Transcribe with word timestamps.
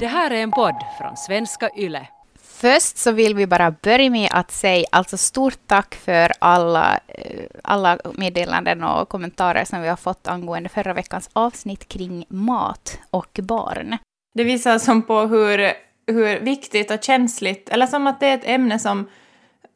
Det 0.00 0.06
här 0.06 0.30
är 0.30 0.42
en 0.42 0.50
podd 0.50 0.74
från 0.98 1.16
svenska 1.16 1.70
YLE. 1.76 2.06
Först 2.42 2.96
så 2.96 3.12
vill 3.12 3.34
vi 3.34 3.46
bara 3.46 3.70
börja 3.70 4.10
med 4.10 4.28
att 4.32 4.50
säga 4.50 4.86
alltså 4.92 5.16
stort 5.16 5.58
tack 5.66 5.94
för 5.94 6.32
alla, 6.38 7.00
eh, 7.08 7.44
alla 7.64 7.98
meddelanden 8.14 8.84
och 8.84 9.08
kommentarer 9.08 9.64
som 9.64 9.82
vi 9.82 9.88
har 9.88 9.96
fått 9.96 10.28
angående 10.28 10.68
förra 10.68 10.94
veckans 10.94 11.30
avsnitt 11.32 11.88
kring 11.88 12.24
mat 12.28 12.98
och 13.10 13.38
barn. 13.42 13.98
Det 14.34 14.44
visar 14.44 14.78
som 14.78 15.02
på 15.02 15.20
hur, 15.20 15.72
hur 16.06 16.40
viktigt 16.40 16.90
och 16.90 17.02
känsligt, 17.02 17.68
eller 17.68 17.86
som 17.86 18.06
att 18.06 18.20
det 18.20 18.26
är 18.26 18.34
ett 18.34 18.48
ämne 18.48 18.78
som, 18.78 19.08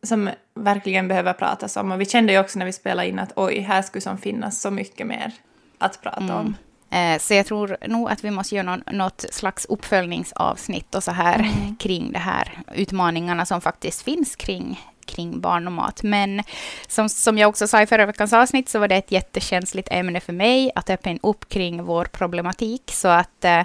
som 0.02 0.30
verkligen 0.54 1.08
behöver 1.08 1.32
pratas 1.32 1.76
om. 1.76 1.92
Och 1.92 2.00
vi 2.00 2.06
kände 2.06 2.32
ju 2.32 2.38
också 2.38 2.58
när 2.58 2.66
vi 2.66 2.72
spelade 2.72 3.08
in 3.08 3.18
att 3.18 3.32
oj, 3.36 3.60
här 3.60 3.82
skulle 3.82 4.02
som 4.02 4.18
finnas 4.18 4.60
så 4.60 4.70
mycket 4.70 5.06
mer 5.06 5.32
att 5.78 6.02
prata 6.02 6.20
mm. 6.20 6.36
om. 6.36 6.56
Eh, 6.90 7.18
så 7.18 7.34
jag 7.34 7.46
tror 7.46 7.76
nog 7.86 8.10
att 8.10 8.24
vi 8.24 8.30
måste 8.30 8.54
göra 8.54 8.76
någon, 8.76 8.96
något 8.96 9.24
slags 9.30 9.64
uppföljningsavsnitt 9.64 10.94
och 10.94 11.04
så 11.04 11.10
här 11.10 11.38
mm. 11.38 11.76
kring 11.78 12.12
de 12.12 12.18
här 12.18 12.58
utmaningarna 12.74 13.46
som 13.46 13.60
faktiskt 13.60 14.02
finns 14.02 14.36
kring, 14.36 14.80
kring 15.06 15.40
barn 15.40 15.66
och 15.66 15.72
mat. 15.72 16.02
Men 16.02 16.42
som, 16.86 17.08
som 17.08 17.38
jag 17.38 17.48
också 17.48 17.68
sa 17.68 17.82
i 17.82 17.86
förra 17.86 18.06
veckans 18.06 18.32
avsnitt 18.32 18.68
så 18.68 18.78
var 18.78 18.88
det 18.88 18.96
ett 18.96 19.12
jättekänsligt 19.12 19.88
ämne 19.90 20.20
för 20.20 20.32
mig 20.32 20.70
att 20.74 20.90
öppna 20.90 21.18
upp 21.22 21.48
kring 21.48 21.84
vår 21.84 22.04
problematik. 22.04 22.90
Så 22.92 23.08
att, 23.08 23.44
eh, 23.44 23.60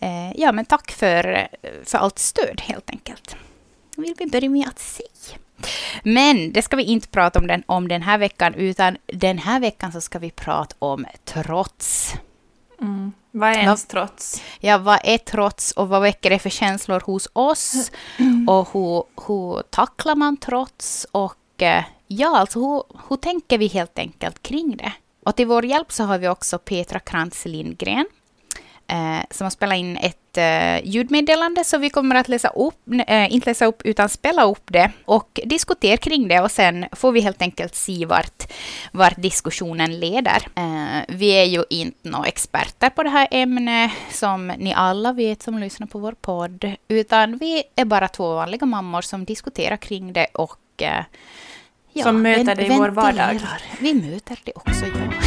eh 0.00 0.32
ja 0.36 0.52
men 0.52 0.64
tack 0.64 0.90
för, 0.90 1.48
för 1.84 1.98
allt 1.98 2.18
stöd 2.18 2.60
helt 2.60 2.90
enkelt. 2.90 3.36
Vill 3.96 4.14
vi 4.18 4.26
börja 4.26 4.50
med 4.50 4.68
att 4.68 4.78
säga. 4.78 5.38
Men 6.02 6.52
det 6.52 6.62
ska 6.62 6.76
vi 6.76 6.82
inte 6.82 7.08
prata 7.08 7.38
om 7.38 7.46
den, 7.46 7.62
om 7.66 7.88
den 7.88 8.02
här 8.02 8.18
veckan, 8.18 8.54
utan 8.54 8.96
den 9.06 9.38
här 9.38 9.60
veckan 9.60 9.92
så 9.92 10.00
ska 10.00 10.18
vi 10.18 10.30
prata 10.30 10.76
om 10.78 11.06
trots. 11.24 12.14
Mm. 12.80 13.12
Vad 13.30 13.50
är 13.50 13.56
ens 13.58 13.86
trots? 13.86 14.42
Ja, 14.60 14.78
vad 14.78 14.98
är 15.04 15.18
trots 15.18 15.72
och 15.72 15.88
vad 15.88 16.02
väcker 16.02 16.30
det 16.30 16.38
för 16.38 16.50
känslor 16.50 17.00
hos 17.00 17.28
oss? 17.32 17.90
Mm. 18.18 18.48
Och 18.48 18.68
hur, 18.72 19.04
hur 19.26 19.62
tacklar 19.62 20.14
man 20.14 20.36
trots? 20.36 21.06
Och 21.12 21.62
eh, 21.62 21.84
ja, 22.06 22.38
alltså 22.38 22.58
hur, 22.58 22.82
hur 23.08 23.16
tänker 23.16 23.58
vi 23.58 23.66
helt 23.66 23.98
enkelt 23.98 24.42
kring 24.42 24.76
det? 24.76 24.92
Och 25.24 25.36
till 25.36 25.46
vår 25.46 25.64
hjälp 25.64 25.92
så 25.92 26.04
har 26.04 26.18
vi 26.18 26.28
också 26.28 26.58
Petra 26.58 26.98
Krantz 26.98 27.44
Lindgren 27.44 28.06
eh, 28.86 29.20
som 29.30 29.44
har 29.44 29.50
spelat 29.50 29.76
in 29.76 29.96
ett 29.96 30.36
eh, 30.36 30.88
ljudmeddelande, 30.88 31.64
så 31.64 31.78
vi 31.78 31.90
kommer 31.90 32.14
att 32.14 32.28
läsa 32.28 32.48
upp, 32.48 32.88
eh, 33.06 33.34
inte 33.34 33.50
läsa 33.50 33.66
upp, 33.66 33.82
utan 33.84 34.08
spela 34.08 34.44
upp 34.44 34.62
det 34.64 34.90
och 35.04 35.40
diskutera 35.44 35.96
kring 35.96 36.28
det 36.28 36.40
och 36.40 36.50
sen 36.50 36.86
får 36.92 37.12
vi 37.12 37.20
helt 37.20 37.42
enkelt 37.42 37.74
se 37.74 38.06
vart, 38.06 38.52
vart 38.92 39.22
diskussionen 39.22 40.00
leder. 40.00 40.48
Eh, 40.54 41.02
vi 41.08 41.30
är 41.30 41.44
ju 41.44 41.64
inte 41.70 42.08
några 42.08 42.26
experter 42.26 42.90
på 42.90 43.02
det 43.02 43.10
här 43.10 43.28
ämnet, 43.30 43.90
som 44.10 44.46
ni 44.46 44.74
alla 44.74 45.12
vet 45.12 45.42
som 45.42 45.58
lyssnar 45.58 45.86
på 45.86 45.98
vår 45.98 46.12
podd, 46.12 46.72
utan 46.88 47.38
vi 47.38 47.62
är 47.76 47.84
bara 47.84 48.08
två 48.08 48.34
vanliga 48.34 48.66
mammor 48.66 49.02
som 49.02 49.24
diskuterar 49.24 49.76
kring 49.76 50.12
det 50.12 50.26
och 50.34 50.82
eh, 50.82 51.04
Ja, 51.96 52.02
som 52.02 52.22
möter 52.22 52.54
det 52.54 52.66
i 52.66 52.68
vår 52.68 52.88
vardag. 52.88 53.40
Vi 53.80 53.94
möter 53.94 54.38
det 54.44 54.52
också, 54.54 54.84
ja. 54.86 55.23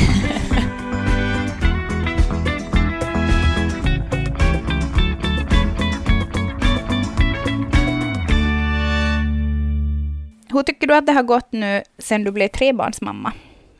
Hur 10.49 10.63
tycker 10.63 10.87
du 10.87 10.95
att 10.95 11.05
det 11.05 11.11
har 11.11 11.23
gått 11.23 11.51
nu 11.51 11.83
sen 11.97 12.23
du 12.23 12.31
blev 12.31 12.47
trebarnsmamma? 12.47 13.33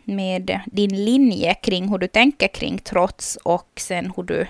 Med 0.04 0.60
din 0.66 1.06
linje 1.06 1.54
kring 1.54 1.90
hur 1.90 1.98
du 1.98 2.08
tänker 2.08 2.48
kring 2.48 2.78
trots 2.78 3.36
och 3.36 3.72
sen 3.76 4.14
hur 4.16 4.24
du 4.24 4.48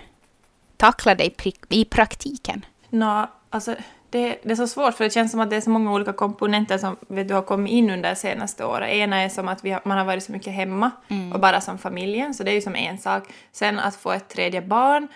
tacklar 0.77 1.15
dig 1.15 1.35
i 1.69 1.85
praktiken? 1.85 2.65
Nå, 2.89 3.29
alltså, 3.49 3.75
det, 4.09 4.39
det, 4.43 4.51
är 4.51 4.55
så 4.55 4.67
svårt 4.67 4.93
för 4.93 5.03
det 5.03 5.09
känns 5.09 5.31
som 5.31 5.39
att 5.39 5.49
det 5.49 5.55
är 5.55 5.61
så 5.61 5.69
många 5.69 5.93
olika 5.93 6.13
komponenter 6.13 6.77
som 6.77 6.97
vet 7.07 7.27
du, 7.27 7.33
har 7.33 7.41
kommit 7.41 7.73
in 7.73 7.89
under 7.89 8.09
det 8.09 8.15
senaste 8.15 8.65
året. 8.65 8.89
Ena 8.89 9.17
är 9.17 9.29
som 9.29 9.47
att 9.47 9.61
har, 9.63 9.81
man 9.87 9.97
har 9.97 10.05
varit 10.05 10.23
så 10.23 10.31
mycket 10.31 10.53
hemma 10.53 10.91
mm. 11.07 11.33
och 11.33 11.39
bara 11.39 11.61
som 11.61 11.77
familjen, 11.77 12.33
så 12.33 12.43
det 12.43 12.51
är 12.51 12.55
ju 12.55 12.61
som 12.61 12.75
en 12.75 12.97
sak. 12.97 13.23
Sen 13.51 13.79
att 13.79 13.95
få 13.95 14.11
ett 14.11 14.29
tredje 14.29 14.61
barn 14.61 15.07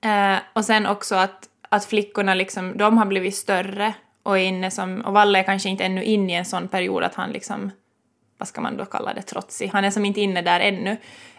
eh, 0.00 0.38
och 0.52 0.64
sen 0.64 0.86
också 0.86 1.14
att, 1.14 1.48
att 1.68 1.84
flickorna 1.84 2.34
liksom, 2.34 2.76
de 2.76 2.98
har 2.98 3.06
blivit 3.06 3.36
större 3.36 3.94
och 4.22 4.38
är 4.38 4.42
inne 4.42 4.70
som, 4.70 5.00
och 5.00 5.12
Valle 5.12 5.38
är 5.38 5.42
kanske 5.42 5.68
inte 5.68 5.84
ännu 5.84 6.04
inne 6.04 6.32
i 6.32 6.36
en 6.36 6.44
sån 6.44 6.68
period 6.68 7.04
att 7.04 7.14
han 7.14 7.30
liksom, 7.30 7.70
vad 8.38 8.48
ska 8.48 8.60
man 8.60 8.76
då 8.76 8.84
kalla 8.84 9.14
det, 9.14 9.22
trotsig. 9.22 9.70
Han 9.72 9.84
är 9.84 9.90
som 9.90 10.04
inte 10.04 10.20
inne 10.20 10.42
där 10.42 10.60
ännu. 10.60 10.96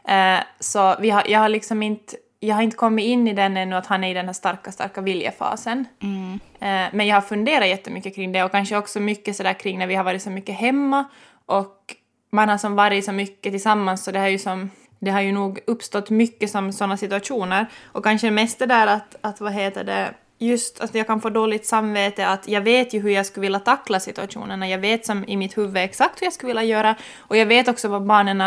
Eh, 0.07 0.43
så 0.59 0.95
vi 0.99 1.09
har, 1.09 1.23
jag 1.27 1.39
har 1.39 1.49
liksom 1.49 1.83
inte, 1.83 2.15
jag 2.39 2.55
har 2.55 2.63
inte 2.63 2.77
kommit 2.77 3.05
in 3.05 3.27
i 3.27 3.33
den 3.33 3.57
ännu 3.57 3.75
att 3.75 3.87
han 3.87 4.03
är 4.03 4.11
i 4.11 4.13
den 4.13 4.25
här 4.25 4.33
starka, 4.33 4.71
starka 4.71 5.01
viljefasen. 5.01 5.85
Mm. 6.01 6.39
Eh, 6.59 6.93
men 6.93 7.07
jag 7.07 7.15
har 7.15 7.21
funderat 7.21 7.67
jättemycket 7.67 8.15
kring 8.15 8.31
det 8.31 8.43
och 8.43 8.51
kanske 8.51 8.77
också 8.77 8.99
mycket 8.99 9.35
sådär 9.35 9.53
kring 9.53 9.79
när 9.79 9.87
vi 9.87 9.95
har 9.95 10.03
varit 10.03 10.21
så 10.21 10.29
mycket 10.29 10.55
hemma 10.55 11.05
och 11.45 11.95
man 12.31 12.49
har 12.49 12.57
som 12.57 12.75
varit 12.75 13.05
så 13.05 13.11
mycket 13.11 13.53
tillsammans 13.53 14.03
så 14.03 14.11
det 14.11 14.19
har 14.19 14.27
ju 14.27 14.39
som 14.39 14.69
det 14.99 15.11
har 15.11 15.21
ju 15.21 15.31
nog 15.31 15.59
uppstått 15.67 16.09
mycket 16.09 16.51
som 16.51 16.73
sådana 16.73 16.97
situationer 16.97 17.65
och 17.83 18.03
kanske 18.03 18.31
mest 18.31 18.59
det 18.59 18.65
där 18.65 18.87
att, 18.87 19.15
att 19.21 19.41
vad 19.41 19.53
heter 19.53 19.83
det, 19.83 20.13
just 20.41 20.81
att 20.81 20.95
jag 20.95 21.07
kan 21.07 21.21
få 21.21 21.29
dåligt 21.29 21.65
samvete 21.65 22.27
att 22.27 22.47
jag 22.47 22.61
vet 22.61 22.93
ju 22.93 22.99
hur 22.99 23.09
jag 23.09 23.25
skulle 23.25 23.41
vilja 23.41 23.59
tackla 23.59 23.99
situationerna. 23.99 24.69
Jag 24.69 24.77
vet 24.77 25.05
som 25.05 25.25
i 25.27 25.37
mitt 25.37 25.57
huvud 25.57 25.77
exakt 25.77 26.21
hur 26.21 26.25
jag 26.25 26.33
skulle 26.33 26.49
vilja 26.49 26.63
göra 26.63 26.95
och 27.17 27.37
jag 27.37 27.45
vet 27.45 27.67
också 27.67 27.87
vad 27.87 28.05
barnen 28.05 28.43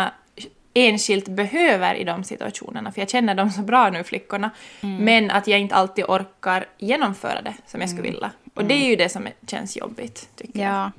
enskilt 0.73 1.27
behöver 1.27 1.95
i 1.95 2.03
de 2.03 2.23
situationerna, 2.23 2.91
för 2.91 3.01
jag 3.01 3.09
känner 3.09 3.35
dem 3.35 3.51
så 3.51 3.61
bra 3.61 3.89
nu, 3.89 4.03
flickorna. 4.03 4.51
Mm. 4.81 5.05
Men 5.05 5.31
att 5.31 5.47
jag 5.47 5.59
inte 5.59 5.75
alltid 5.75 6.05
orkar 6.05 6.65
genomföra 6.77 7.41
det 7.41 7.53
som 7.65 7.81
jag 7.81 7.89
skulle 7.89 8.07
mm. 8.07 8.13
vilja. 8.13 8.31
Och 8.53 8.65
det 8.65 8.73
är 8.73 8.85
ju 8.87 8.93
mm. 8.93 8.97
det 8.97 9.09
som 9.09 9.27
känns 9.47 9.77
jobbigt, 9.77 10.29
tycker 10.35 10.59
ja. 10.59 10.65
jag. 10.65 10.91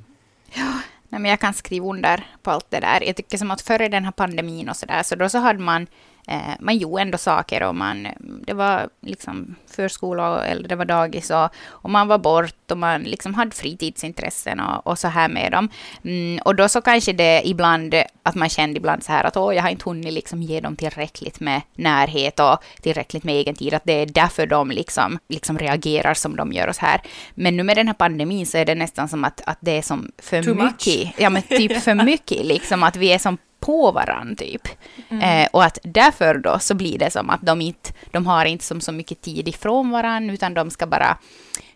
Ja. 0.65 0.73
Nej, 1.09 1.21
men 1.21 1.31
jag 1.31 1.41
kan 1.41 1.55
skriva 1.55 1.87
under 1.87 2.27
på 2.43 2.51
allt 2.51 2.71
det 2.71 2.81
där. 2.81 3.03
Jag 3.07 3.17
tycker 3.17 3.39
som 3.39 3.51
att 3.51 3.63
före 3.63 3.89
den 3.89 4.05
här 4.05 4.13
pandemin 4.13 4.69
och 4.69 4.77
så 4.77 4.87
där, 4.87 5.03
så 5.03 5.15
då 5.15 5.29
så 5.29 5.39
hade 5.39 5.59
man 5.59 5.87
man 6.59 6.77
gjorde 6.77 7.03
ändå 7.03 7.19
saker 7.19 7.63
och 7.63 7.75
man, 7.75 8.09
det 8.47 8.55
var 8.55 8.89
liksom 9.01 9.55
förskola 9.67 10.47
eller 10.47 10.69
det 10.69 10.77
var 10.77 10.85
dagis 10.85 11.31
och, 11.31 11.49
och 11.67 11.91
man 11.91 12.09
var 12.09 12.19
bort 12.19 12.71
och 12.71 12.79
man 12.79 13.03
liksom 13.03 13.35
hade 13.35 13.51
fritidsintressen 13.51 14.61
och, 14.61 14.87
och 14.87 14.99
så 14.99 15.09
här 15.09 15.29
med 15.29 15.53
dem. 15.53 15.69
Mm, 16.05 16.39
och 16.45 16.55
då 16.55 16.69
så 16.69 16.81
kanske 16.81 17.13
det 17.13 17.43
ibland, 17.45 17.95
att 18.23 18.35
man 18.35 18.49
kände 18.49 18.77
ibland 18.77 19.05
så 19.05 19.13
här 19.13 19.25
att 19.25 19.37
åh, 19.37 19.55
jag 19.55 19.63
har 19.63 19.71
inte 19.71 19.85
hunnit 19.85 20.13
liksom 20.13 20.43
ge 20.43 20.61
dem 20.61 20.77
tillräckligt 20.77 21.41
med 21.41 21.63
närhet 21.75 22.41
och 22.41 22.65
tillräckligt 22.81 23.25
med 23.25 23.35
egen 23.35 23.55
tid, 23.55 23.75
att 23.75 23.85
det 23.85 23.93
är 23.93 24.07
därför 24.07 24.47
de 24.47 24.71
liksom, 24.71 25.19
liksom 25.29 25.59
reagerar 25.59 26.15
som 26.15 26.37
de 26.37 26.53
gör 26.53 26.69
och 26.69 26.77
så 26.77 26.87
här. 26.87 27.03
Men 27.35 27.57
nu 27.57 27.63
med 27.63 27.77
den 27.77 27.87
här 27.87 27.95
pandemin 27.95 28.47
så 28.47 28.59
är 28.59 28.65
det 28.65 28.75
nästan 28.75 29.09
som 29.09 29.25
att, 29.25 29.41
att 29.47 29.59
det 29.61 29.79
är 29.79 29.83
som 29.83 30.13
för 30.19 30.43
Too 30.43 30.55
mycket. 30.55 31.05
Much. 31.05 31.15
Ja, 31.19 31.31
men 31.31 31.43
typ 31.43 31.83
för 31.83 31.95
mycket 32.05 32.47
liksom, 32.47 32.83
att 32.83 32.97
vi 32.97 33.13
är 33.13 33.19
som 33.19 33.39
på 33.67 33.93
varandra 33.93 34.35
typ. 34.35 34.69
Mm. 35.09 35.23
Eh, 35.23 35.49
och 35.53 35.65
att 35.65 35.79
därför 35.83 36.35
då 36.35 36.59
så 36.59 36.75
blir 36.75 36.99
det 36.99 37.11
som 37.11 37.31
att 37.31 37.43
de 37.43 37.61
inte, 37.61 37.93
de 38.11 38.27
har 38.27 38.45
inte 38.45 38.65
som 38.65 38.81
så 38.81 38.93
mycket 38.93 39.21
tid 39.21 39.49
ifrån 39.49 39.91
varandra, 39.91 40.35
utan 40.35 40.55
de 40.55 40.71
ska 40.71 40.87
bara 40.87 41.19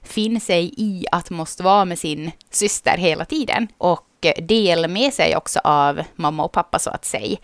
finna 0.02 0.40
sig 0.40 0.74
i 0.76 1.06
att 1.12 1.30
måste 1.30 1.62
vara 1.62 1.84
med 1.84 1.98
sin 1.98 2.30
syster 2.50 2.96
hela 2.96 3.24
tiden. 3.24 3.68
Och 3.78 4.06
dela 4.42 4.88
med 4.88 5.12
sig 5.12 5.36
också 5.36 5.60
av 5.64 6.02
mamma 6.16 6.44
och 6.44 6.52
pappa 6.52 6.78
så 6.78 6.90
att 6.90 7.04
säga. 7.04 7.36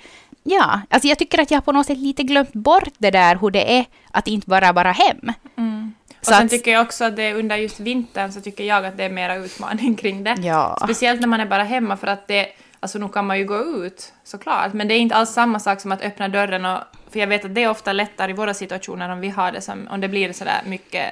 Ja, 0.42 0.80
alltså 0.90 1.08
jag 1.08 1.18
tycker 1.18 1.40
att 1.40 1.50
jag 1.50 1.64
på 1.64 1.72
något 1.72 1.86
sätt 1.86 1.98
lite 1.98 2.22
glömt 2.22 2.52
bort 2.52 2.92
det 2.98 3.10
där 3.10 3.36
hur 3.36 3.50
det 3.50 3.78
är 3.78 3.84
att 4.10 4.28
inte 4.28 4.46
bara 4.48 4.72
vara 4.72 4.92
hem. 4.92 5.32
Mm. 5.56 5.94
Och 6.20 6.26
så 6.26 6.32
sen 6.32 6.44
att, 6.44 6.50
tycker 6.50 6.70
jag 6.70 6.82
också 6.82 7.04
att 7.04 7.16
det 7.16 7.34
under 7.34 7.56
just 7.56 7.80
vintern 7.80 8.32
så 8.32 8.40
tycker 8.40 8.64
jag 8.64 8.86
att 8.86 8.96
det 8.96 9.04
är 9.04 9.10
mera 9.10 9.36
utmaning 9.36 9.94
kring 9.94 10.24
det. 10.24 10.36
Ja. 10.42 10.78
Speciellt 10.84 11.20
när 11.20 11.28
man 11.28 11.40
är 11.40 11.46
bara 11.46 11.64
hemma 11.64 11.96
för 11.96 12.06
att 12.06 12.28
det 12.28 12.46
Alltså 12.80 12.98
nu 12.98 13.08
kan 13.08 13.26
man 13.26 13.38
ju 13.38 13.44
gå 13.44 13.58
ut 13.58 14.12
såklart, 14.24 14.72
men 14.72 14.88
det 14.88 14.94
är 14.94 14.98
inte 14.98 15.14
alls 15.14 15.30
samma 15.30 15.60
sak 15.60 15.80
som 15.80 15.92
att 15.92 16.02
öppna 16.02 16.28
dörren 16.28 16.64
och... 16.64 16.78
För 17.10 17.20
jag 17.20 17.26
vet 17.26 17.44
att 17.44 17.54
det 17.54 17.62
är 17.62 17.70
ofta 17.70 17.92
lättare 17.92 18.30
i 18.30 18.34
våra 18.34 18.54
situationer 18.54 19.08
om 19.08 19.20
vi 19.20 19.28
har 19.28 19.52
det 19.52 19.60
som... 19.60 19.88
Om 19.90 20.00
det 20.00 20.08
blir 20.08 20.32
sådär 20.32 20.60
mycket 20.66 21.06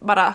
bara 0.00 0.34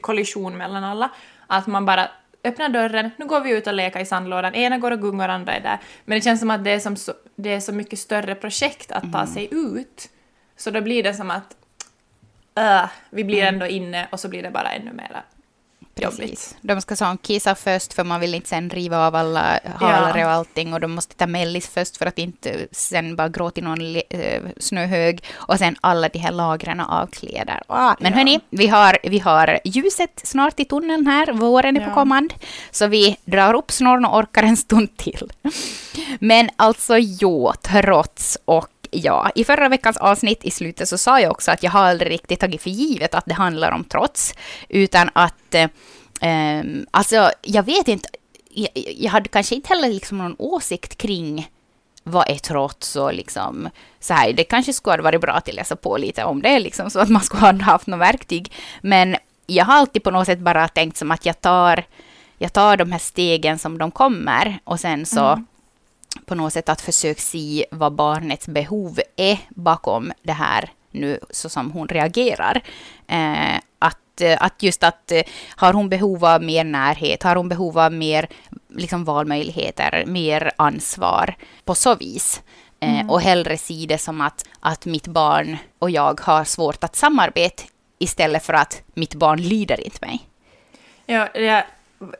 kollision 0.00 0.56
mellan 0.56 0.84
alla. 0.84 1.10
Att 1.46 1.66
man 1.66 1.86
bara 1.86 2.08
öppnar 2.44 2.68
dörren, 2.68 3.10
nu 3.16 3.26
går 3.26 3.40
vi 3.40 3.50
ut 3.50 3.66
och 3.66 3.74
leker 3.74 4.00
i 4.00 4.06
sandlådan, 4.06 4.54
ena 4.54 4.78
går 4.78 4.90
och 4.90 5.00
gungar, 5.00 5.28
andra 5.28 5.52
är 5.52 5.60
där. 5.60 5.78
Men 6.04 6.18
det 6.18 6.24
känns 6.24 6.40
som 6.40 6.50
att 6.50 6.64
det 6.64 6.70
är, 6.70 6.80
som 6.80 6.96
så, 6.96 7.12
det 7.36 7.52
är 7.52 7.60
så 7.60 7.72
mycket 7.72 7.98
större 7.98 8.34
projekt 8.34 8.92
att 8.92 9.12
ta 9.12 9.20
mm. 9.20 9.26
sig 9.26 9.48
ut. 9.50 10.10
Så 10.56 10.70
då 10.70 10.80
blir 10.80 11.02
det 11.02 11.14
som 11.14 11.30
att 11.30 11.56
uh, 12.58 12.90
vi 13.10 13.24
blir 13.24 13.42
mm. 13.42 13.54
ändå 13.54 13.66
inne 13.66 14.08
och 14.12 14.20
så 14.20 14.28
blir 14.28 14.42
det 14.42 14.50
bara 14.50 14.72
ännu 14.72 14.92
mera 14.92 15.22
Precis. 15.94 16.56
De 16.60 16.80
ska 16.80 16.96
sån 16.96 17.18
kissa 17.18 17.54
först 17.54 17.92
för 17.92 18.04
man 18.04 18.20
vill 18.20 18.34
inte 18.34 18.48
sen 18.48 18.70
riva 18.70 19.06
av 19.06 19.14
alla 19.14 19.60
halare 19.74 20.20
ja. 20.20 20.26
och 20.26 20.32
allting 20.32 20.72
och 20.72 20.80
de 20.80 20.92
måste 20.92 21.14
ta 21.14 21.26
mellis 21.26 21.68
först 21.68 21.96
för 21.96 22.06
att 22.06 22.18
inte 22.18 22.66
sen 22.72 23.16
bara 23.16 23.28
gråta 23.28 23.60
i 23.60 23.64
någon 23.64 23.96
äh, 23.96 24.42
snöhög 24.56 25.24
och 25.32 25.58
sen 25.58 25.76
alla 25.80 26.08
de 26.08 26.18
här 26.18 26.32
lagren 26.32 26.80
av 26.80 27.06
kläder. 27.06 27.62
Ah, 27.66 27.94
men 28.00 28.12
ja. 28.12 28.18
hörni, 28.18 28.40
vi 28.50 28.66
har, 28.66 28.98
vi 29.02 29.18
har 29.18 29.60
ljuset 29.64 30.20
snart 30.24 30.60
i 30.60 30.64
tunneln 30.64 31.06
här, 31.06 31.32
våren 31.32 31.76
är 31.76 31.80
ja. 31.80 31.88
på 31.88 31.94
kommand, 31.94 32.34
så 32.70 32.86
vi 32.86 33.16
drar 33.24 33.54
upp 33.54 33.70
snorren 33.70 34.04
och 34.04 34.18
orkar 34.18 34.42
en 34.42 34.56
stund 34.56 34.96
till. 34.96 35.32
Men 36.18 36.50
alltså 36.56 36.98
jo, 36.98 37.52
trots 37.62 38.38
och 38.44 38.68
ja, 38.94 39.30
i 39.34 39.44
förra 39.44 39.68
veckans 39.68 39.96
avsnitt 39.96 40.44
i 40.44 40.50
slutet 40.50 40.88
så 40.88 40.98
sa 40.98 41.20
jag 41.20 41.30
också 41.30 41.50
att 41.50 41.62
jag 41.62 41.70
har 41.70 41.84
aldrig 41.84 42.12
riktigt 42.12 42.40
tagit 42.40 42.62
för 42.62 42.70
givet 42.70 43.14
att 43.14 43.26
det 43.26 43.34
handlar 43.34 43.72
om 43.72 43.84
trots, 43.84 44.34
utan 44.68 45.10
att 45.12 45.54
eh, 45.54 46.62
alltså, 46.90 47.30
jag 47.42 47.62
vet 47.62 47.88
inte, 47.88 48.08
jag, 48.50 48.68
jag 48.74 49.10
hade 49.10 49.28
kanske 49.28 49.54
inte 49.54 49.68
heller 49.68 49.88
liksom 49.88 50.18
någon 50.18 50.36
åsikt 50.38 50.98
kring 50.98 51.48
vad 52.02 52.30
är 52.30 52.36
trots 52.36 52.96
och 52.96 53.14
liksom 53.14 53.68
så 54.00 54.14
här, 54.14 54.32
det 54.32 54.44
kanske 54.44 54.72
skulle 54.72 54.96
ha 54.96 55.02
varit 55.02 55.20
bra 55.20 55.32
att 55.32 55.54
läsa 55.54 55.76
på 55.76 55.96
lite 55.96 56.24
om 56.24 56.42
det, 56.42 56.58
liksom, 56.58 56.90
så 56.90 57.00
att 57.00 57.08
man 57.08 57.22
skulle 57.22 57.42
ha 57.42 57.52
haft 57.52 57.86
något 57.86 58.00
verktyg. 58.00 58.52
Men 58.80 59.16
jag 59.46 59.64
har 59.64 59.74
alltid 59.74 60.02
på 60.02 60.10
något 60.10 60.26
sätt 60.26 60.38
bara 60.38 60.68
tänkt 60.68 60.96
som 60.96 61.10
att 61.10 61.26
jag 61.26 61.40
tar, 61.40 61.84
jag 62.38 62.52
tar 62.52 62.76
de 62.76 62.92
här 62.92 62.98
stegen 62.98 63.58
som 63.58 63.78
de 63.78 63.90
kommer 63.90 64.58
och 64.64 64.80
sen 64.80 65.06
så 65.06 65.26
mm 65.26 65.46
på 66.26 66.34
något 66.34 66.52
sätt 66.52 66.68
att 66.68 66.80
försöka 66.80 67.20
se 67.20 67.66
vad 67.70 67.92
barnets 67.92 68.48
behov 68.48 69.00
är 69.16 69.38
bakom 69.48 70.12
det 70.22 70.32
här 70.32 70.70
nu 70.90 71.18
så 71.30 71.48
som 71.48 71.70
hon 71.70 71.88
reagerar. 71.88 72.62
Eh, 73.06 73.56
att, 73.78 74.22
att 74.38 74.62
just 74.62 74.82
att 74.82 75.12
har 75.48 75.72
hon 75.72 75.88
behov 75.88 76.24
av 76.24 76.42
mer 76.42 76.64
närhet, 76.64 77.22
har 77.22 77.36
hon 77.36 77.48
behov 77.48 77.78
av 77.78 77.92
mer 77.92 78.28
liksom 78.68 79.04
valmöjligheter, 79.04 80.04
mer 80.06 80.52
ansvar 80.56 81.34
på 81.64 81.74
så 81.74 81.94
vis. 81.94 82.42
Eh, 82.80 82.94
mm. 82.94 83.10
och 83.10 83.20
hellre 83.20 83.56
se 83.56 83.86
det 83.88 83.98
som 83.98 84.20
att, 84.20 84.44
att 84.60 84.86
mitt 84.86 85.06
barn 85.06 85.56
och 85.78 85.90
jag 85.90 86.20
har 86.20 86.44
svårt 86.44 86.84
att 86.84 86.96
samarbeta 86.96 87.62
istället 87.98 88.44
för 88.44 88.52
att 88.52 88.82
mitt 88.94 89.14
barn 89.14 89.42
lyder 89.42 89.80
inte 89.80 90.06
mig. 90.06 90.28
Ja, 91.06 91.28
jag, 91.34 91.64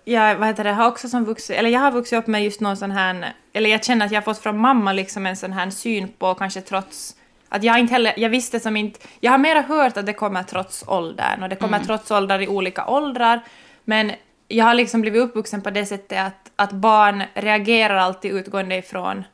jag, 0.05 0.37
vad 0.37 0.49
heter 0.49 0.65
det, 0.65 0.73
har 0.73 0.89
också 0.89 1.09
som 1.09 1.25
vuxit, 1.25 1.57
eller 1.57 1.71
jag 1.71 1.81
har 1.81 1.93
vuxit 1.93 2.19
upp 2.19 2.27
med 2.27 2.45
just 2.45 2.61
någon 2.61 2.77
sån 2.77 2.91
här, 2.91 3.33
eller 3.53 3.71
jag 3.71 3.85
känner 3.85 4.07
att 4.07 4.13
jag 4.13 4.21
har 4.21 4.25
fått 4.25 4.39
från 4.39 4.59
mamma 4.59 4.93
liksom 4.93 5.27
en 5.27 5.37
sån 5.37 5.53
här 5.53 5.71
syn 5.71 6.09
på, 6.09 6.35
kanske 6.35 6.61
trots, 6.61 7.17
att 7.49 7.65
jag 7.65 7.79
inte 7.79 7.93
heller, 7.93 8.15
jag 8.17 8.31
visste 8.31 8.61
som 8.61 8.77
inte, 8.77 9.01
jag 9.21 9.31
har 9.31 9.39
mera 9.39 9.61
hört 9.61 9.97
att 9.97 10.07
det 10.07 10.13
kommer 10.13 10.43
trots 10.43 10.85
åldern 10.87 11.43
och 11.43 11.49
det 11.49 11.57
kommer 11.57 11.77
mm. 11.77 11.87
trots 11.87 12.11
åldrar 12.11 12.43
i 12.43 12.49
olika 12.49 12.87
åldrar, 12.87 13.41
men 13.85 14.13
jag 14.49 14.65
har 14.65 14.75
liksom 14.75 15.01
blivit 15.01 15.23
uppvuxen 15.23 15.63
på 15.63 15.71
det 15.71 15.87
sättet 15.87 16.19
att, 16.19 16.51
att 16.57 16.73
barn 16.73 17.23
reagerar 17.35 17.97
alltid 17.97 18.33
utgående 18.33 18.77
ifrån 18.77 19.25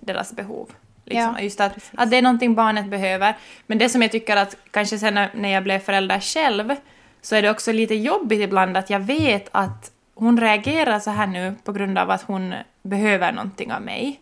deras 0.00 0.32
behov. 0.32 0.70
Liksom. 1.04 1.34
Ja, 1.36 1.40
Just 1.40 1.60
att, 1.60 1.90
att 1.94 2.10
det 2.10 2.16
är 2.16 2.22
någonting 2.22 2.54
barnet 2.54 2.86
behöver. 2.86 3.36
Men 3.66 3.78
det 3.78 3.88
som 3.88 4.02
jag 4.02 4.12
tycker 4.12 4.36
att 4.36 4.56
kanske 4.70 4.98
sen 4.98 5.14
när 5.34 5.48
jag 5.48 5.62
blev 5.62 5.78
förälder 5.78 6.20
själv 6.20 6.74
så 7.20 7.36
är 7.36 7.42
det 7.42 7.50
också 7.50 7.72
lite 7.72 7.94
jobbigt 7.94 8.40
ibland 8.40 8.76
att 8.76 8.90
jag 8.90 9.00
vet 9.00 9.48
att 9.52 9.91
hon 10.22 10.40
reagerar 10.40 11.00
så 11.00 11.10
här 11.10 11.26
nu 11.26 11.54
på 11.64 11.72
grund 11.72 11.98
av 11.98 12.10
att 12.10 12.22
hon 12.22 12.54
behöver 12.82 13.32
någonting 13.32 13.72
av 13.72 13.82
mig. 13.82 14.20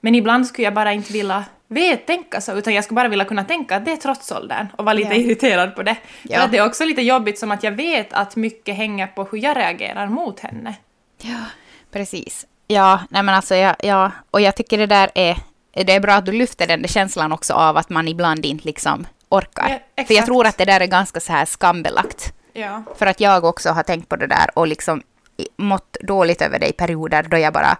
Men 0.00 0.14
ibland 0.14 0.46
skulle 0.46 0.64
jag 0.64 0.74
bara 0.74 0.92
inte 0.92 1.12
vilja 1.12 1.44
vet, 1.68 2.06
tänka 2.06 2.40
så, 2.40 2.52
utan 2.52 2.74
jag 2.74 2.84
skulle 2.84 2.96
bara 2.96 3.08
vilja 3.08 3.24
kunna 3.24 3.44
tänka 3.44 3.76
att 3.76 3.84
det 3.84 3.92
är 3.92 3.96
trotsåldern 3.96 4.66
och 4.76 4.84
vara 4.84 4.92
lite 4.92 5.14
ja. 5.14 5.20
irriterad 5.20 5.76
på 5.76 5.82
det. 5.82 5.96
Ja. 6.22 6.36
För 6.36 6.44
att 6.44 6.52
det 6.52 6.58
är 6.58 6.66
också 6.66 6.84
lite 6.84 7.02
jobbigt 7.02 7.38
som 7.38 7.50
att 7.50 7.62
jag 7.62 7.72
vet 7.72 8.12
att 8.12 8.36
mycket 8.36 8.76
hänger 8.76 9.06
på 9.06 9.24
hur 9.24 9.38
jag 9.38 9.56
reagerar 9.56 10.06
mot 10.06 10.40
henne. 10.40 10.74
Ja, 11.22 11.44
precis. 11.92 12.46
Ja, 12.66 13.00
nej 13.10 13.22
men 13.22 13.34
alltså, 13.34 13.54
ja, 13.54 13.76
ja, 13.78 14.12
och 14.30 14.40
jag 14.40 14.56
tycker 14.56 14.78
det 14.78 14.86
där 14.86 15.10
är, 15.14 15.36
det 15.72 15.92
är 15.92 16.00
bra 16.00 16.14
att 16.14 16.26
du 16.26 16.32
lyfter 16.32 16.66
den 16.66 16.82
där 16.82 16.88
känslan 16.88 17.32
också 17.32 17.52
av 17.52 17.76
att 17.76 17.88
man 17.88 18.08
ibland 18.08 18.46
inte 18.46 18.64
liksom 18.64 19.06
orkar. 19.28 19.80
Ja, 19.94 20.04
För 20.04 20.14
jag 20.14 20.26
tror 20.26 20.46
att 20.46 20.58
det 20.58 20.64
där 20.64 20.80
är 20.80 20.86
ganska 20.86 21.20
så 21.20 21.32
här 21.32 21.44
skambelagt. 21.44 22.32
Ja. 22.52 22.82
För 22.98 23.06
att 23.06 23.20
jag 23.20 23.44
också 23.44 23.70
har 23.70 23.82
tänkt 23.82 24.08
på 24.08 24.16
det 24.16 24.26
där 24.26 24.50
och 24.54 24.66
liksom 24.66 25.02
mått 25.56 25.96
dåligt 26.00 26.42
över 26.42 26.58
det 26.58 26.68
i 26.68 26.72
perioder 26.72 27.22
då 27.22 27.38
jag 27.38 27.52
bara 27.52 27.78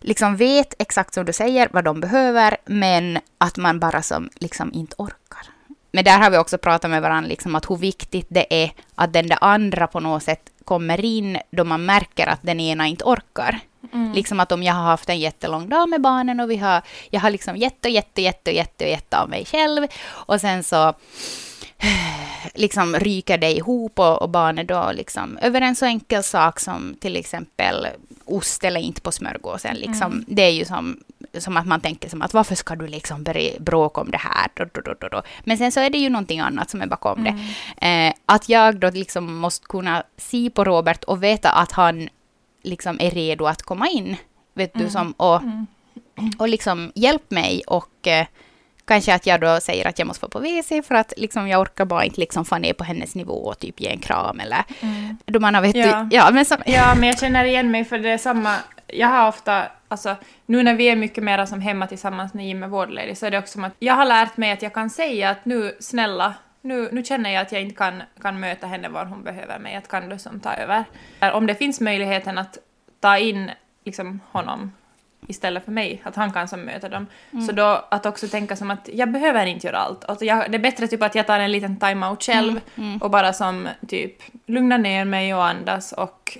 liksom 0.00 0.36
vet 0.36 0.74
exakt 0.78 1.14
som 1.14 1.24
du 1.24 1.32
säger 1.32 1.68
vad 1.72 1.84
de 1.84 2.00
behöver, 2.00 2.56
men 2.64 3.18
att 3.38 3.56
man 3.56 3.80
bara 3.80 4.02
som 4.02 4.30
liksom 4.34 4.72
inte 4.72 4.94
orkar. 4.98 5.46
Men 5.92 6.04
där 6.04 6.18
har 6.18 6.30
vi 6.30 6.38
också 6.38 6.58
pratat 6.58 6.90
med 6.90 7.02
varandra, 7.02 7.28
liksom 7.28 7.54
att 7.54 7.70
hur 7.70 7.76
viktigt 7.76 8.26
det 8.28 8.64
är 8.64 8.72
att 8.94 9.12
den 9.12 9.26
där 9.26 9.38
andra 9.40 9.86
på 9.86 10.00
något 10.00 10.22
sätt 10.22 10.50
kommer 10.64 11.04
in 11.04 11.38
då 11.50 11.64
man 11.64 11.84
märker 11.84 12.26
att 12.26 12.42
den 12.42 12.60
ena 12.60 12.86
inte 12.86 13.04
orkar. 13.04 13.60
Mm. 13.92 14.12
Liksom 14.12 14.40
att 14.40 14.52
om 14.52 14.62
jag 14.62 14.74
har 14.74 14.84
haft 14.84 15.08
en 15.08 15.18
jättelång 15.18 15.68
dag 15.68 15.88
med 15.88 16.00
barnen 16.00 16.40
och 16.40 16.50
vi 16.50 16.56
har, 16.56 16.82
jag 17.10 17.20
har 17.20 17.30
liksom 17.30 17.56
jätte, 17.56 17.88
jätte, 17.88 18.22
jätte, 18.22 18.50
jätte, 18.50 18.84
jätte 18.84 19.18
av 19.18 19.28
mig 19.28 19.44
själv 19.44 19.86
och 20.08 20.40
sen 20.40 20.62
så 20.62 20.94
liksom 22.54 22.94
ryker 22.94 23.38
det 23.38 23.52
ihop 23.52 23.98
och, 23.98 24.22
och 24.22 24.28
barnet 24.28 24.68
då 24.68 24.90
liksom 24.94 25.38
över 25.42 25.60
en 25.60 25.76
så 25.76 25.86
enkel 25.86 26.22
sak 26.22 26.60
som 26.60 26.96
till 27.00 27.16
exempel 27.16 27.86
ost 28.24 28.64
eller 28.64 28.80
inte 28.80 29.00
på 29.00 29.12
smörgåsen. 29.12 29.76
Liksom. 29.76 30.12
Mm. 30.12 30.24
Det 30.28 30.42
är 30.42 30.50
ju 30.50 30.64
som, 30.64 31.00
som 31.38 31.56
att 31.56 31.66
man 31.66 31.80
tänker 31.80 32.08
som 32.08 32.22
att 32.22 32.34
varför 32.34 32.54
ska 32.54 32.76
du 32.76 32.86
liksom 32.86 33.24
bråka 33.58 34.00
om 34.00 34.10
det 34.10 34.18
här? 34.18 34.48
Då, 34.54 34.64
då, 34.82 35.08
då, 35.08 35.22
Men 35.44 35.58
sen 35.58 35.72
så 35.72 35.80
är 35.80 35.90
det 35.90 35.98
ju 35.98 36.08
någonting 36.08 36.40
annat 36.40 36.70
som 36.70 36.82
är 36.82 36.86
bakom 36.86 37.18
mm. 37.18 37.36
det. 37.80 37.86
Eh, 37.86 38.14
att 38.26 38.48
jag 38.48 38.78
då 38.80 38.90
liksom 38.90 39.36
måste 39.36 39.66
kunna 39.66 40.02
se 40.16 40.50
på 40.50 40.64
Robert 40.64 41.04
och 41.04 41.22
veta 41.22 41.50
att 41.50 41.72
han 41.72 42.08
liksom 42.62 42.96
är 43.00 43.10
redo 43.10 43.46
att 43.46 43.62
komma 43.62 43.88
in. 43.88 44.16
Vet 44.54 44.74
mm. 44.74 44.86
du, 44.86 44.92
som, 44.92 45.12
och, 45.12 45.42
mm. 45.42 45.66
och 46.38 46.48
liksom 46.48 46.92
hjälp 46.94 47.30
mig 47.30 47.62
och 47.66 48.06
eh, 48.06 48.26
kanske 48.86 49.14
att 49.14 49.26
jag 49.26 49.40
då 49.40 49.60
säger 49.60 49.88
att 49.88 49.98
jag 49.98 50.08
måste 50.08 50.20
få 50.20 50.28
på 50.28 50.38
WC 50.38 50.86
för 50.86 50.94
att 50.94 51.12
liksom 51.16 51.48
jag 51.48 51.60
orkar 51.60 51.84
bara 51.84 52.04
inte 52.04 52.20
liksom 52.20 52.44
få 52.44 52.58
ner 52.58 52.72
på 52.72 52.84
hennes 52.84 53.14
nivå 53.14 53.34
och 53.34 53.58
typ 53.58 53.80
ge 53.80 53.88
en 53.88 53.98
kram 53.98 54.40
eller 54.40 54.64
mm. 54.80 55.16
då 55.24 55.40
man 55.40 55.54
har 55.54 55.62
vet 55.62 55.76
ja. 55.76 56.08
Ja, 56.10 56.30
men 56.32 56.44
så, 56.44 56.56
ja, 56.66 56.94
men 56.94 57.08
jag 57.08 57.18
känner 57.18 57.44
igen 57.44 57.70
mig 57.70 57.84
för 57.84 57.98
det 57.98 58.10
är 58.10 58.18
samma, 58.18 58.54
jag 58.86 59.08
har 59.08 59.28
ofta, 59.28 59.64
alltså 59.88 60.16
nu 60.46 60.62
när 60.62 60.74
vi 60.74 60.84
är 60.84 60.96
mycket 60.96 61.24
mer 61.24 61.46
som 61.46 61.60
hemma 61.60 61.86
tillsammans 61.86 62.34
när 62.34 62.44
Jim 62.44 62.62
är 62.62 62.68
vårdledig 62.68 63.18
så 63.18 63.26
är 63.26 63.30
det 63.30 63.38
också 63.38 63.52
som 63.52 63.64
att 63.64 63.72
jag 63.78 63.94
har 63.94 64.04
lärt 64.04 64.36
mig 64.36 64.52
att 64.52 64.62
jag 64.62 64.74
kan 64.74 64.90
säga 64.90 65.30
att 65.30 65.44
nu 65.44 65.76
snälla 65.80 66.34
nu, 66.66 66.88
nu 66.92 67.04
känner 67.04 67.30
jag 67.30 67.42
att 67.42 67.52
jag 67.52 67.62
inte 67.62 67.76
kan, 67.76 68.02
kan 68.22 68.40
möta 68.40 68.66
henne 68.66 68.88
var 68.88 69.04
hon 69.04 69.22
behöver 69.22 69.58
mig, 69.58 69.76
att 69.76 69.88
kan 69.88 70.08
du 70.08 70.18
som 70.18 70.40
ta 70.40 70.54
över. 70.54 70.84
Om 71.32 71.46
det 71.46 71.54
finns 71.54 71.80
möjligheten 71.80 72.38
att 72.38 72.58
ta 73.00 73.18
in 73.18 73.50
liksom, 73.84 74.20
honom 74.32 74.72
istället 75.26 75.64
för 75.64 75.72
mig, 75.72 76.02
att 76.04 76.16
han 76.16 76.32
kan 76.32 76.48
som 76.48 76.60
möta 76.60 76.88
dem. 76.88 77.06
Mm. 77.32 77.46
Så 77.46 77.52
då 77.52 77.84
att 77.90 78.06
också 78.06 78.28
tänka 78.28 78.56
som 78.56 78.70
att 78.70 78.88
jag 78.92 79.12
behöver 79.12 79.46
inte 79.46 79.66
göra 79.66 79.78
allt. 79.78 80.04
Alltså 80.04 80.24
jag, 80.24 80.50
det 80.50 80.56
är 80.56 80.62
bättre 80.62 80.88
typ 80.88 81.02
att 81.02 81.14
jag 81.14 81.26
tar 81.26 81.40
en 81.40 81.52
liten 81.52 81.76
time-out 81.76 82.22
själv 82.22 82.50
mm. 82.50 82.88
Mm. 82.88 83.02
och 83.02 83.10
bara 83.10 83.32
som 83.32 83.68
typ 83.88 84.22
lugna 84.46 84.76
ner 84.76 85.04
mig 85.04 85.34
och 85.34 85.46
andas 85.46 85.92
och 85.92 86.38